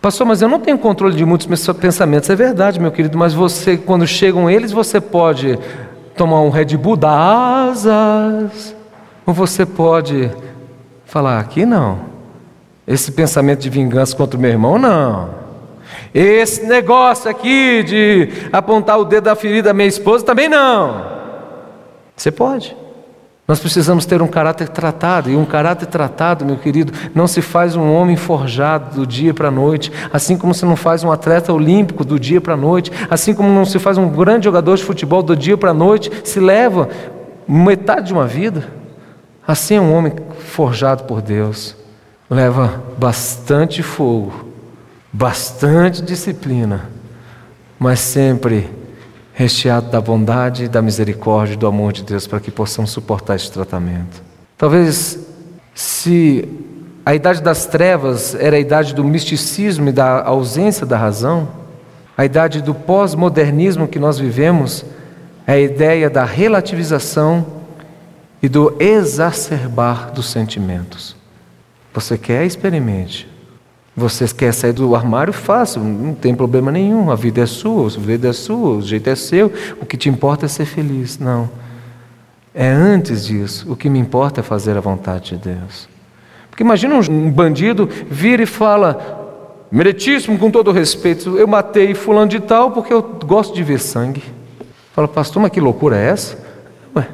Pastor, 0.00 0.26
mas 0.26 0.42
eu 0.42 0.48
não 0.48 0.60
tenho 0.60 0.76
controle 0.76 1.16
de 1.16 1.24
muitos 1.24 1.46
pensamentos. 1.74 2.28
É 2.28 2.36
verdade, 2.36 2.78
meu 2.78 2.92
querido, 2.92 3.16
mas 3.16 3.32
você, 3.32 3.76
quando 3.76 4.06
chegam 4.06 4.50
eles, 4.50 4.70
você 4.70 5.00
pode 5.00 5.58
tomar 6.14 6.42
um 6.42 6.50
Red 6.50 6.76
Bull, 6.76 6.96
dar 6.96 7.70
asas, 7.70 8.76
ou 9.24 9.32
você 9.32 9.64
pode 9.64 10.30
falar: 11.06 11.40
aqui 11.40 11.64
não. 11.64 12.00
Esse 12.86 13.12
pensamento 13.12 13.60
de 13.60 13.70
vingança 13.70 14.14
contra 14.14 14.36
o 14.36 14.40
meu 14.40 14.50
irmão, 14.50 14.78
não. 14.78 15.43
Esse 16.14 16.64
negócio 16.64 17.30
aqui 17.30 17.82
de 17.82 18.28
apontar 18.52 18.98
o 18.98 19.04
dedo 19.04 19.24
da 19.24 19.34
ferida 19.34 19.70
da 19.70 19.74
minha 19.74 19.88
esposa 19.88 20.24
também 20.24 20.48
não. 20.48 21.04
Você 22.16 22.30
pode. 22.30 22.76
Nós 23.46 23.60
precisamos 23.60 24.06
ter 24.06 24.22
um 24.22 24.26
caráter 24.26 24.68
tratado, 24.70 25.28
e 25.28 25.36
um 25.36 25.44
caráter 25.44 25.84
tratado, 25.86 26.46
meu 26.46 26.56
querido, 26.56 26.94
não 27.14 27.26
se 27.26 27.42
faz 27.42 27.76
um 27.76 27.92
homem 27.92 28.16
forjado 28.16 28.96
do 28.96 29.06
dia 29.06 29.34
para 29.34 29.48
a 29.48 29.50
noite, 29.50 29.92
assim 30.10 30.38
como 30.38 30.54
se 30.54 30.64
não 30.64 30.76
faz 30.76 31.04
um 31.04 31.12
atleta 31.12 31.52
olímpico 31.52 32.06
do 32.06 32.18
dia 32.18 32.40
para 32.40 32.54
a 32.54 32.56
noite, 32.56 32.90
assim 33.10 33.34
como 33.34 33.50
não 33.50 33.66
se 33.66 33.78
faz 33.78 33.98
um 33.98 34.08
grande 34.08 34.44
jogador 34.44 34.76
de 34.76 34.84
futebol 34.84 35.22
do 35.22 35.36
dia 35.36 35.58
para 35.58 35.72
a 35.72 35.74
noite, 35.74 36.10
se 36.24 36.40
leva 36.40 36.88
metade 37.46 38.06
de 38.06 38.12
uma 38.14 38.26
vida. 38.26 38.66
Assim 39.46 39.76
é 39.76 39.80
um 39.80 39.94
homem 39.94 40.14
forjado 40.38 41.04
por 41.04 41.20
Deus, 41.20 41.76
leva 42.30 42.82
bastante 42.96 43.82
fogo 43.82 44.53
bastante 45.14 46.02
disciplina, 46.02 46.90
mas 47.78 48.00
sempre 48.00 48.68
recheado 49.32 49.88
da 49.88 50.00
bondade, 50.00 50.68
da 50.68 50.82
misericórdia 50.82 51.54
e 51.54 51.56
do 51.56 51.68
amor 51.68 51.92
de 51.92 52.02
Deus 52.02 52.26
para 52.26 52.40
que 52.40 52.50
possamos 52.50 52.90
suportar 52.90 53.36
esse 53.36 53.50
tratamento. 53.50 54.20
Talvez 54.58 55.20
se 55.72 56.48
a 57.06 57.14
idade 57.14 57.40
das 57.40 57.64
trevas 57.64 58.34
era 58.34 58.56
a 58.56 58.58
idade 58.58 58.92
do 58.92 59.04
misticismo 59.04 59.88
e 59.88 59.92
da 59.92 60.24
ausência 60.24 60.84
da 60.84 60.98
razão, 60.98 61.48
a 62.18 62.24
idade 62.24 62.60
do 62.60 62.74
pós-modernismo 62.74 63.86
que 63.86 64.00
nós 64.00 64.18
vivemos 64.18 64.84
é 65.46 65.52
a 65.52 65.60
ideia 65.60 66.10
da 66.10 66.24
relativização 66.24 67.46
e 68.42 68.48
do 68.48 68.76
exacerbar 68.80 70.10
dos 70.10 70.28
sentimentos. 70.28 71.14
Você 71.92 72.18
quer, 72.18 72.44
experimente. 72.44 73.32
Você 73.96 74.26
quer 74.26 74.52
sair 74.52 74.72
do 74.72 74.96
armário 74.96 75.32
fácil, 75.32 75.80
não 75.82 76.14
tem 76.14 76.34
problema 76.34 76.72
nenhum, 76.72 77.12
a 77.12 77.14
vida 77.14 77.42
é 77.42 77.46
sua, 77.46 77.86
a 77.86 78.00
vida 78.00 78.28
é 78.28 78.32
sua, 78.32 78.78
o 78.78 78.82
jeito 78.82 79.08
é 79.08 79.14
seu, 79.14 79.52
o 79.80 79.86
que 79.86 79.96
te 79.96 80.08
importa 80.08 80.46
é 80.46 80.48
ser 80.48 80.64
feliz. 80.64 81.18
Não. 81.18 81.48
É 82.52 82.68
antes 82.68 83.26
disso, 83.26 83.70
o 83.70 83.76
que 83.76 83.88
me 83.88 83.98
importa 83.98 84.40
é 84.40 84.42
fazer 84.42 84.76
a 84.76 84.80
vontade 84.80 85.36
de 85.36 85.48
Deus. 85.50 85.88
Porque 86.50 86.62
imagina 86.62 86.96
um 86.96 87.30
bandido 87.30 87.88
vir 88.08 88.40
e 88.40 88.46
fala, 88.46 89.66
meritíssimo, 89.70 90.38
com 90.38 90.50
todo 90.50 90.72
respeito, 90.72 91.36
eu 91.36 91.46
matei 91.46 91.94
fulano 91.94 92.28
de 92.28 92.40
tal 92.40 92.72
porque 92.72 92.92
eu 92.92 93.02
gosto 93.24 93.54
de 93.54 93.62
ver 93.62 93.78
sangue. 93.78 94.22
Fala, 94.92 95.06
pastor, 95.06 95.42
mas 95.42 95.50
que 95.50 95.60
loucura 95.60 95.96
é 95.96 96.10
essa? 96.10 96.38
Ué, 96.96 97.08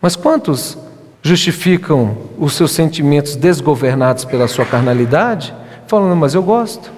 mas 0.00 0.16
quantos 0.16 0.78
justificam 1.22 2.16
os 2.38 2.54
seus 2.54 2.72
sentimentos 2.72 3.36
desgovernados 3.36 4.24
pela 4.24 4.48
sua 4.48 4.64
carnalidade? 4.64 5.54
Falando, 5.90 6.14
mas 6.14 6.34
eu 6.34 6.42
gosto. 6.42 6.92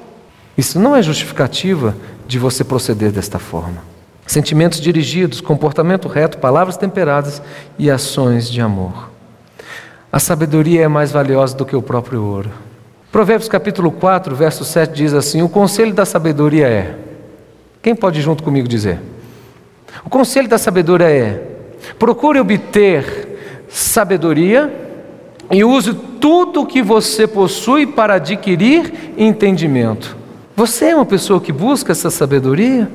Isso 0.57 0.79
não 0.79 0.95
é 0.95 1.03
justificativa 1.03 1.97
de 2.29 2.39
você 2.39 2.63
proceder 2.63 3.11
desta 3.11 3.39
forma. 3.39 3.83
Sentimentos 4.27 4.83
dirigidos, 4.83 5.41
comportamento 5.41 6.09
reto, 6.09 6.37
palavras 6.37 6.77
temperadas 6.77 7.43
e 7.79 7.91
ações 7.91 8.51
de 8.51 8.61
amor. 8.61 9.11
A 10.13 10.19
sabedoria 10.19 10.83
é 10.83 10.89
mais 10.89 11.11
valiosa 11.11 11.57
do 11.57 11.65
que 11.65 11.75
o 11.75 11.81
próprio 11.81 12.23
ouro. 12.23 12.51
Provérbios 13.11 13.49
capítulo 13.49 13.91
4, 13.91 14.37
verso 14.37 14.63
7 14.63 14.93
diz 14.93 15.15
assim: 15.15 15.41
O 15.41 15.49
conselho 15.49 15.95
da 15.95 16.05
sabedoria 16.05 16.69
é. 16.69 16.95
Quem 17.83 17.95
pode 17.95 18.21
junto 18.21 18.43
comigo 18.43 18.69
dizer? 18.69 19.01
O 20.05 20.11
conselho 20.11 20.49
da 20.49 20.59
sabedoria 20.59 21.11
é: 21.11 21.43
procure 21.99 22.39
obter 22.39 23.65
sabedoria 23.71 24.82
e 25.53 25.63
use 25.63 25.93
tudo 26.19 26.63
o 26.63 26.67
que 26.67 26.83
você 26.83 27.27
possui 27.27 27.87
para 27.87 28.15
adquirir 28.15 29.13
entendimento. 29.19 30.17
Você 30.57 30.87
é 30.87 30.97
uma 30.97 31.05
pessoa 31.05 31.41
que 31.41 31.53
busca 31.53 31.93
essa 31.93 32.11
sabedoria? 32.11 32.91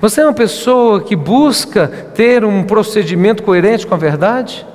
Você 0.00 0.22
é 0.22 0.24
uma 0.24 0.32
pessoa 0.32 1.02
que 1.02 1.14
busca 1.14 1.88
ter 2.14 2.42
um 2.42 2.62
procedimento 2.62 3.42
coerente 3.42 3.86
com 3.86 3.94
a 3.94 3.98
verdade? 3.98 4.66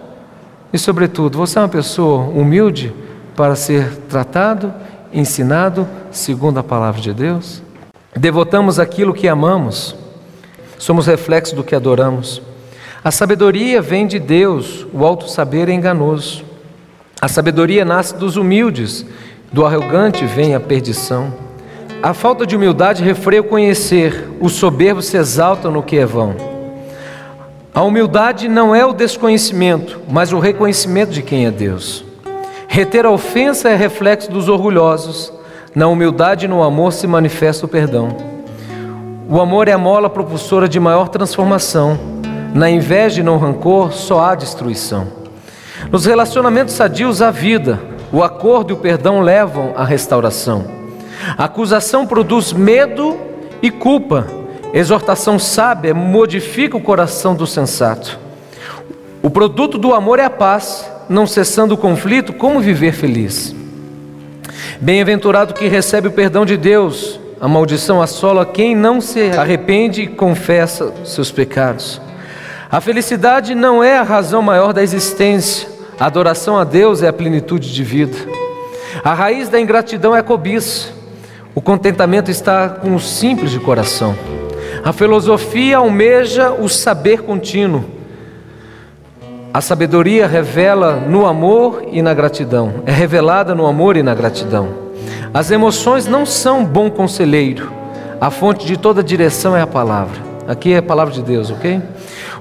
E, 0.71 0.77
sobretudo, 0.77 1.37
você 1.37 1.57
é 1.57 1.61
uma 1.63 1.69
pessoa 1.69 2.25
humilde 2.25 2.93
para 3.35 3.55
ser 3.55 3.89
tratado, 4.07 4.71
ensinado 5.11 5.87
segundo 6.11 6.59
a 6.59 6.63
palavra 6.63 7.01
de 7.01 7.13
Deus? 7.13 7.63
Devotamos 8.15 8.79
aquilo 8.79 9.13
que 9.13 9.27
amamos, 9.27 9.95
somos 10.77 11.07
reflexo 11.07 11.55
do 11.55 11.63
que 11.63 11.75
adoramos. 11.75 12.41
A 13.03 13.09
sabedoria 13.09 13.81
vem 13.81 14.05
de 14.05 14.19
Deus, 14.19 14.85
o 14.93 15.03
alto 15.05 15.27
saber 15.27 15.69
é 15.69 15.73
enganoso. 15.73 16.54
A 17.25 17.27
sabedoria 17.27 17.83
nasce 17.83 18.15
dos 18.15 18.37
humildes, 18.37 19.03
do 19.51 19.65
arrogante 19.65 20.23
vem 20.27 20.53
a 20.53 20.59
perdição. 20.59 21.33
A 22.03 22.13
falta 22.13 22.45
de 22.45 22.55
humildade 22.55 23.03
refreia 23.03 23.41
o 23.41 23.45
conhecer, 23.45 24.29
o 24.39 24.47
soberbo 24.47 25.01
se 25.01 25.17
exalta 25.17 25.71
no 25.71 25.81
que 25.81 25.97
é 25.97 26.05
vão. 26.05 26.35
A 27.73 27.81
humildade 27.81 28.47
não 28.47 28.75
é 28.75 28.85
o 28.85 28.93
desconhecimento, 28.93 29.99
mas 30.07 30.31
o 30.33 30.37
reconhecimento 30.37 31.13
de 31.13 31.23
quem 31.23 31.47
é 31.47 31.51
Deus. 31.51 32.05
Reter 32.67 33.07
a 33.07 33.09
ofensa 33.09 33.69
é 33.69 33.75
reflexo 33.75 34.29
dos 34.29 34.47
orgulhosos, 34.47 35.33
na 35.73 35.87
humildade 35.87 36.45
e 36.45 36.47
no 36.47 36.61
amor 36.61 36.93
se 36.93 37.07
manifesta 37.07 37.65
o 37.65 37.67
perdão. 37.67 38.15
O 39.27 39.41
amor 39.41 39.67
é 39.67 39.71
a 39.71 39.79
mola 39.79 40.11
propulsora 40.11 40.69
de 40.69 40.79
maior 40.79 41.09
transformação, 41.09 41.97
na 42.53 42.69
inveja 42.69 43.21
e 43.21 43.23
no 43.23 43.35
rancor 43.35 43.93
só 43.93 44.23
há 44.23 44.35
destruição. 44.35 45.24
Nos 45.91 46.05
relacionamentos 46.05 46.73
sadios, 46.73 47.21
a 47.21 47.31
vida, 47.31 47.79
o 48.11 48.23
acordo 48.23 48.71
e 48.71 48.73
o 48.73 48.77
perdão 48.77 49.21
levam 49.21 49.73
à 49.75 49.83
restauração. 49.83 50.65
A 51.37 51.45
acusação 51.45 52.05
produz 52.05 52.51
medo 52.51 53.17
e 53.61 53.69
culpa. 53.69 54.27
Exortação 54.73 55.39
sábia 55.39 55.93
modifica 55.93 56.75
o 56.75 56.81
coração 56.81 57.35
do 57.35 57.47
sensato. 57.47 58.19
O 59.21 59.29
produto 59.29 59.77
do 59.77 59.93
amor 59.93 60.19
é 60.19 60.25
a 60.25 60.29
paz, 60.29 60.89
não 61.07 61.25
cessando 61.25 61.75
o 61.75 61.77
conflito, 61.77 62.33
como 62.33 62.59
viver 62.59 62.93
feliz? 62.93 63.55
Bem-aventurado 64.81 65.53
que 65.53 65.67
recebe 65.67 66.09
o 66.09 66.11
perdão 66.11 66.45
de 66.45 66.57
Deus, 66.57 67.19
a 67.39 67.47
maldição 67.47 68.01
assola 68.01 68.45
quem 68.45 68.75
não 68.75 68.99
se 68.99 69.31
arrepende 69.31 70.01
e 70.01 70.07
confessa 70.07 70.93
seus 71.05 71.31
pecados. 71.31 72.01
A 72.69 72.81
felicidade 72.81 73.55
não 73.55 73.83
é 73.83 73.97
a 73.97 74.03
razão 74.03 74.41
maior 74.41 74.73
da 74.73 74.83
existência, 74.83 75.74
a 75.99 76.05
adoração 76.05 76.57
a 76.57 76.63
Deus 76.63 77.01
é 77.01 77.07
a 77.07 77.13
plenitude 77.13 77.73
de 77.73 77.83
vida. 77.83 78.17
A 79.03 79.13
raiz 79.13 79.49
da 79.49 79.59
ingratidão 79.59 80.15
é 80.15 80.19
a 80.19 80.23
cobiça, 80.23 80.89
o 81.53 81.61
contentamento 81.61 82.29
está 82.29 82.69
com 82.69 82.95
o 82.95 82.99
simples 82.99 83.51
de 83.51 83.59
coração. 83.59 84.15
A 84.83 84.91
filosofia 84.91 85.77
almeja 85.77 86.51
o 86.51 86.67
saber 86.67 87.21
contínuo. 87.21 87.85
A 89.53 89.61
sabedoria 89.61 90.27
revela 90.27 90.95
no 90.95 91.25
amor 91.25 91.83
e 91.91 92.01
na 92.01 92.13
gratidão, 92.13 92.83
é 92.85 92.91
revelada 92.91 93.55
no 93.55 93.65
amor 93.65 93.95
e 93.95 94.03
na 94.03 94.13
gratidão. 94.13 94.85
As 95.33 95.49
emoções 95.49 96.07
não 96.07 96.25
são 96.25 96.63
bom 96.63 96.89
conselheiro, 96.89 97.71
a 98.19 98.29
fonte 98.29 98.65
de 98.65 98.77
toda 98.77 99.03
direção 99.03 99.55
é 99.55 99.61
a 99.61 99.67
palavra. 99.67 100.19
Aqui 100.47 100.73
é 100.73 100.77
a 100.77 100.83
palavra 100.83 101.13
de 101.13 101.21
Deus, 101.21 101.49
ok? 101.51 101.81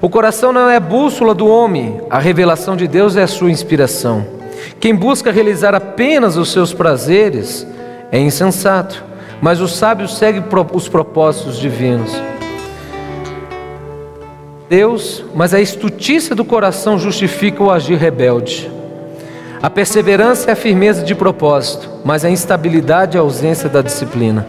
O 0.05 0.09
coração 0.15 0.53
não 0.53 0.69
é 0.69 0.79
bússola 0.79 1.33
do 1.33 1.47
homem, 1.47 1.99
a 2.11 2.19
revelação 2.19 2.75
de 2.75 2.87
Deus 2.87 3.15
é 3.15 3.23
a 3.23 3.27
sua 3.27 3.49
inspiração. 3.49 4.23
Quem 4.79 4.93
busca 4.93 5.31
realizar 5.31 5.73
apenas 5.73 6.37
os 6.37 6.51
seus 6.51 6.71
prazeres 6.71 7.65
é 8.11 8.19
insensato, 8.19 9.03
mas 9.41 9.59
o 9.59 9.67
sábio 9.67 10.07
segue 10.07 10.43
os 10.73 10.87
propósitos 10.87 11.57
divinos. 11.57 12.11
Deus, 14.69 15.25
mas 15.33 15.55
a 15.55 15.59
estutícia 15.59 16.35
do 16.35 16.45
coração 16.45 16.99
justifica 16.99 17.63
o 17.63 17.71
agir 17.71 17.97
rebelde. 17.97 18.69
A 19.59 19.71
perseverança 19.71 20.51
é 20.51 20.53
a 20.53 20.55
firmeza 20.55 21.03
de 21.03 21.15
propósito, 21.15 21.89
mas 22.05 22.23
a 22.23 22.29
instabilidade 22.29 23.17
é 23.17 23.19
a 23.19 23.23
ausência 23.23 23.67
da 23.67 23.81
disciplina. 23.81 24.45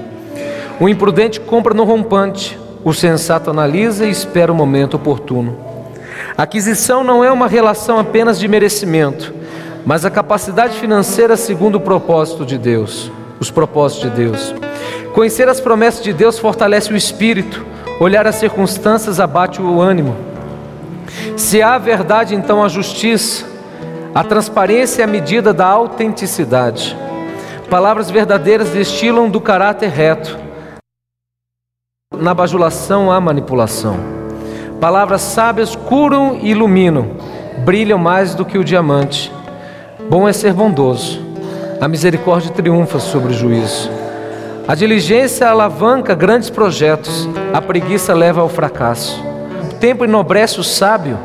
O 0.78 0.86
imprudente 0.86 1.40
compra 1.40 1.72
no 1.72 1.84
rompante, 1.84 2.58
o 2.86 2.94
sensato 2.94 3.50
analisa 3.50 4.06
e 4.06 4.10
espera 4.10 4.52
o 4.52 4.54
momento 4.54 4.94
oportuno. 4.94 5.58
A 6.38 6.44
aquisição 6.44 7.02
não 7.02 7.24
é 7.24 7.32
uma 7.32 7.48
relação 7.48 7.98
apenas 7.98 8.38
de 8.38 8.46
merecimento, 8.46 9.34
mas 9.84 10.04
a 10.04 10.10
capacidade 10.10 10.78
financeira 10.78 11.36
segundo 11.36 11.74
o 11.74 11.80
propósito 11.80 12.46
de 12.46 12.56
Deus, 12.56 13.10
os 13.40 13.50
propósitos 13.50 14.10
de 14.10 14.16
Deus. 14.16 14.54
Conhecer 15.12 15.48
as 15.48 15.60
promessas 15.60 16.04
de 16.04 16.12
Deus 16.12 16.38
fortalece 16.38 16.92
o 16.92 16.96
espírito, 16.96 17.66
Olhar 17.98 18.26
as 18.26 18.34
circunstâncias 18.34 19.18
abate 19.18 19.62
o 19.62 19.80
ânimo. 19.80 20.14
Se 21.34 21.62
há 21.62 21.78
verdade, 21.78 22.34
então 22.34 22.62
há 22.62 22.68
justiça. 22.68 23.46
A 24.14 24.22
transparência 24.22 25.00
é 25.00 25.04
a 25.04 25.08
medida 25.08 25.54
da 25.54 25.66
autenticidade. 25.66 26.94
Palavras 27.70 28.10
verdadeiras 28.10 28.68
destilam 28.68 29.30
do 29.30 29.40
caráter 29.40 29.88
reto. 29.88 30.45
Na 32.20 32.32
bajulação 32.32 33.10
há 33.12 33.20
manipulação. 33.20 33.96
Palavras 34.80 35.20
sábias 35.20 35.76
curam 35.76 36.38
e 36.40 36.50
iluminam, 36.50 37.08
brilham 37.64 37.98
mais 37.98 38.34
do 38.34 38.44
que 38.44 38.58
o 38.58 38.64
diamante. 38.64 39.32
Bom 40.08 40.26
é 40.28 40.32
ser 40.32 40.52
bondoso. 40.52 41.20
A 41.80 41.86
misericórdia 41.86 42.50
triunfa 42.50 42.98
sobre 42.98 43.32
o 43.32 43.34
juízo. 43.34 43.90
A 44.66 44.74
diligência 44.74 45.48
alavanca 45.48 46.14
grandes 46.14 46.48
projetos, 46.48 47.28
a 47.52 47.60
preguiça 47.60 48.14
leva 48.14 48.40
ao 48.40 48.48
fracasso. 48.48 49.22
O 49.70 49.74
tempo 49.74 50.04
enobrece 50.04 50.58
o 50.58 50.64
sábio, 50.64 51.18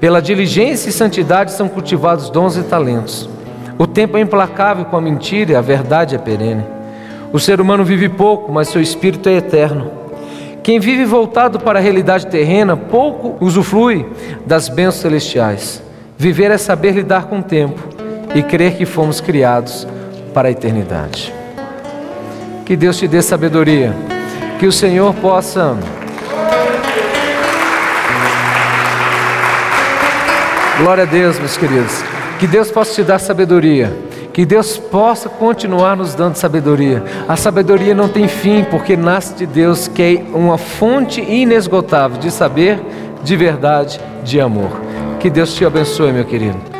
pela 0.00 0.22
diligência 0.22 0.88
e 0.88 0.92
santidade 0.92 1.52
são 1.52 1.68
cultivados 1.68 2.30
dons 2.30 2.56
e 2.56 2.62
talentos. 2.62 3.28
O 3.76 3.86
tempo 3.86 4.16
é 4.16 4.20
implacável 4.20 4.84
com 4.84 4.96
a 4.96 5.00
mentira 5.00 5.52
e 5.52 5.56
a 5.56 5.60
verdade 5.60 6.14
é 6.14 6.18
perene. 6.18 6.64
O 7.32 7.38
ser 7.38 7.60
humano 7.60 7.84
vive 7.84 8.08
pouco, 8.08 8.50
mas 8.50 8.68
seu 8.68 8.80
espírito 8.80 9.28
é 9.28 9.34
eterno. 9.34 9.99
Quem 10.62 10.78
vive 10.78 11.04
voltado 11.04 11.58
para 11.58 11.78
a 11.78 11.82
realidade 11.82 12.26
terrena, 12.26 12.76
pouco 12.76 13.36
usufrui 13.44 14.06
das 14.46 14.68
bênçãos 14.68 14.96
celestiais. 14.96 15.82
Viver 16.18 16.50
é 16.50 16.58
saber 16.58 16.92
lidar 16.92 17.26
com 17.26 17.38
o 17.38 17.42
tempo 17.42 17.80
e 18.34 18.42
crer 18.42 18.76
que 18.76 18.84
fomos 18.84 19.20
criados 19.20 19.86
para 20.34 20.48
a 20.48 20.50
eternidade. 20.50 21.32
Que 22.66 22.76
Deus 22.76 22.98
te 22.98 23.08
dê 23.08 23.22
sabedoria. 23.22 23.94
Que 24.58 24.66
o 24.66 24.72
Senhor 24.72 25.14
possa. 25.14 25.76
Glória 30.78 31.04
a 31.04 31.06
Deus, 31.06 31.38
meus 31.38 31.56
queridos. 31.56 32.04
Que 32.38 32.46
Deus 32.46 32.70
possa 32.70 32.94
te 32.94 33.02
dar 33.02 33.18
sabedoria. 33.18 34.09
Que 34.32 34.46
Deus 34.46 34.78
possa 34.78 35.28
continuar 35.28 35.96
nos 35.96 36.14
dando 36.14 36.36
sabedoria. 36.36 37.02
A 37.28 37.36
sabedoria 37.36 37.94
não 37.94 38.08
tem 38.08 38.28
fim, 38.28 38.64
porque 38.64 38.96
nasce 38.96 39.34
de 39.34 39.46
Deus, 39.46 39.88
que 39.88 40.02
é 40.02 40.36
uma 40.36 40.56
fonte 40.56 41.20
inesgotável 41.20 42.18
de 42.18 42.30
saber, 42.30 42.80
de 43.22 43.36
verdade, 43.36 44.00
de 44.22 44.40
amor. 44.40 44.80
Que 45.18 45.28
Deus 45.28 45.54
te 45.54 45.64
abençoe, 45.64 46.12
meu 46.12 46.24
querido. 46.24 46.79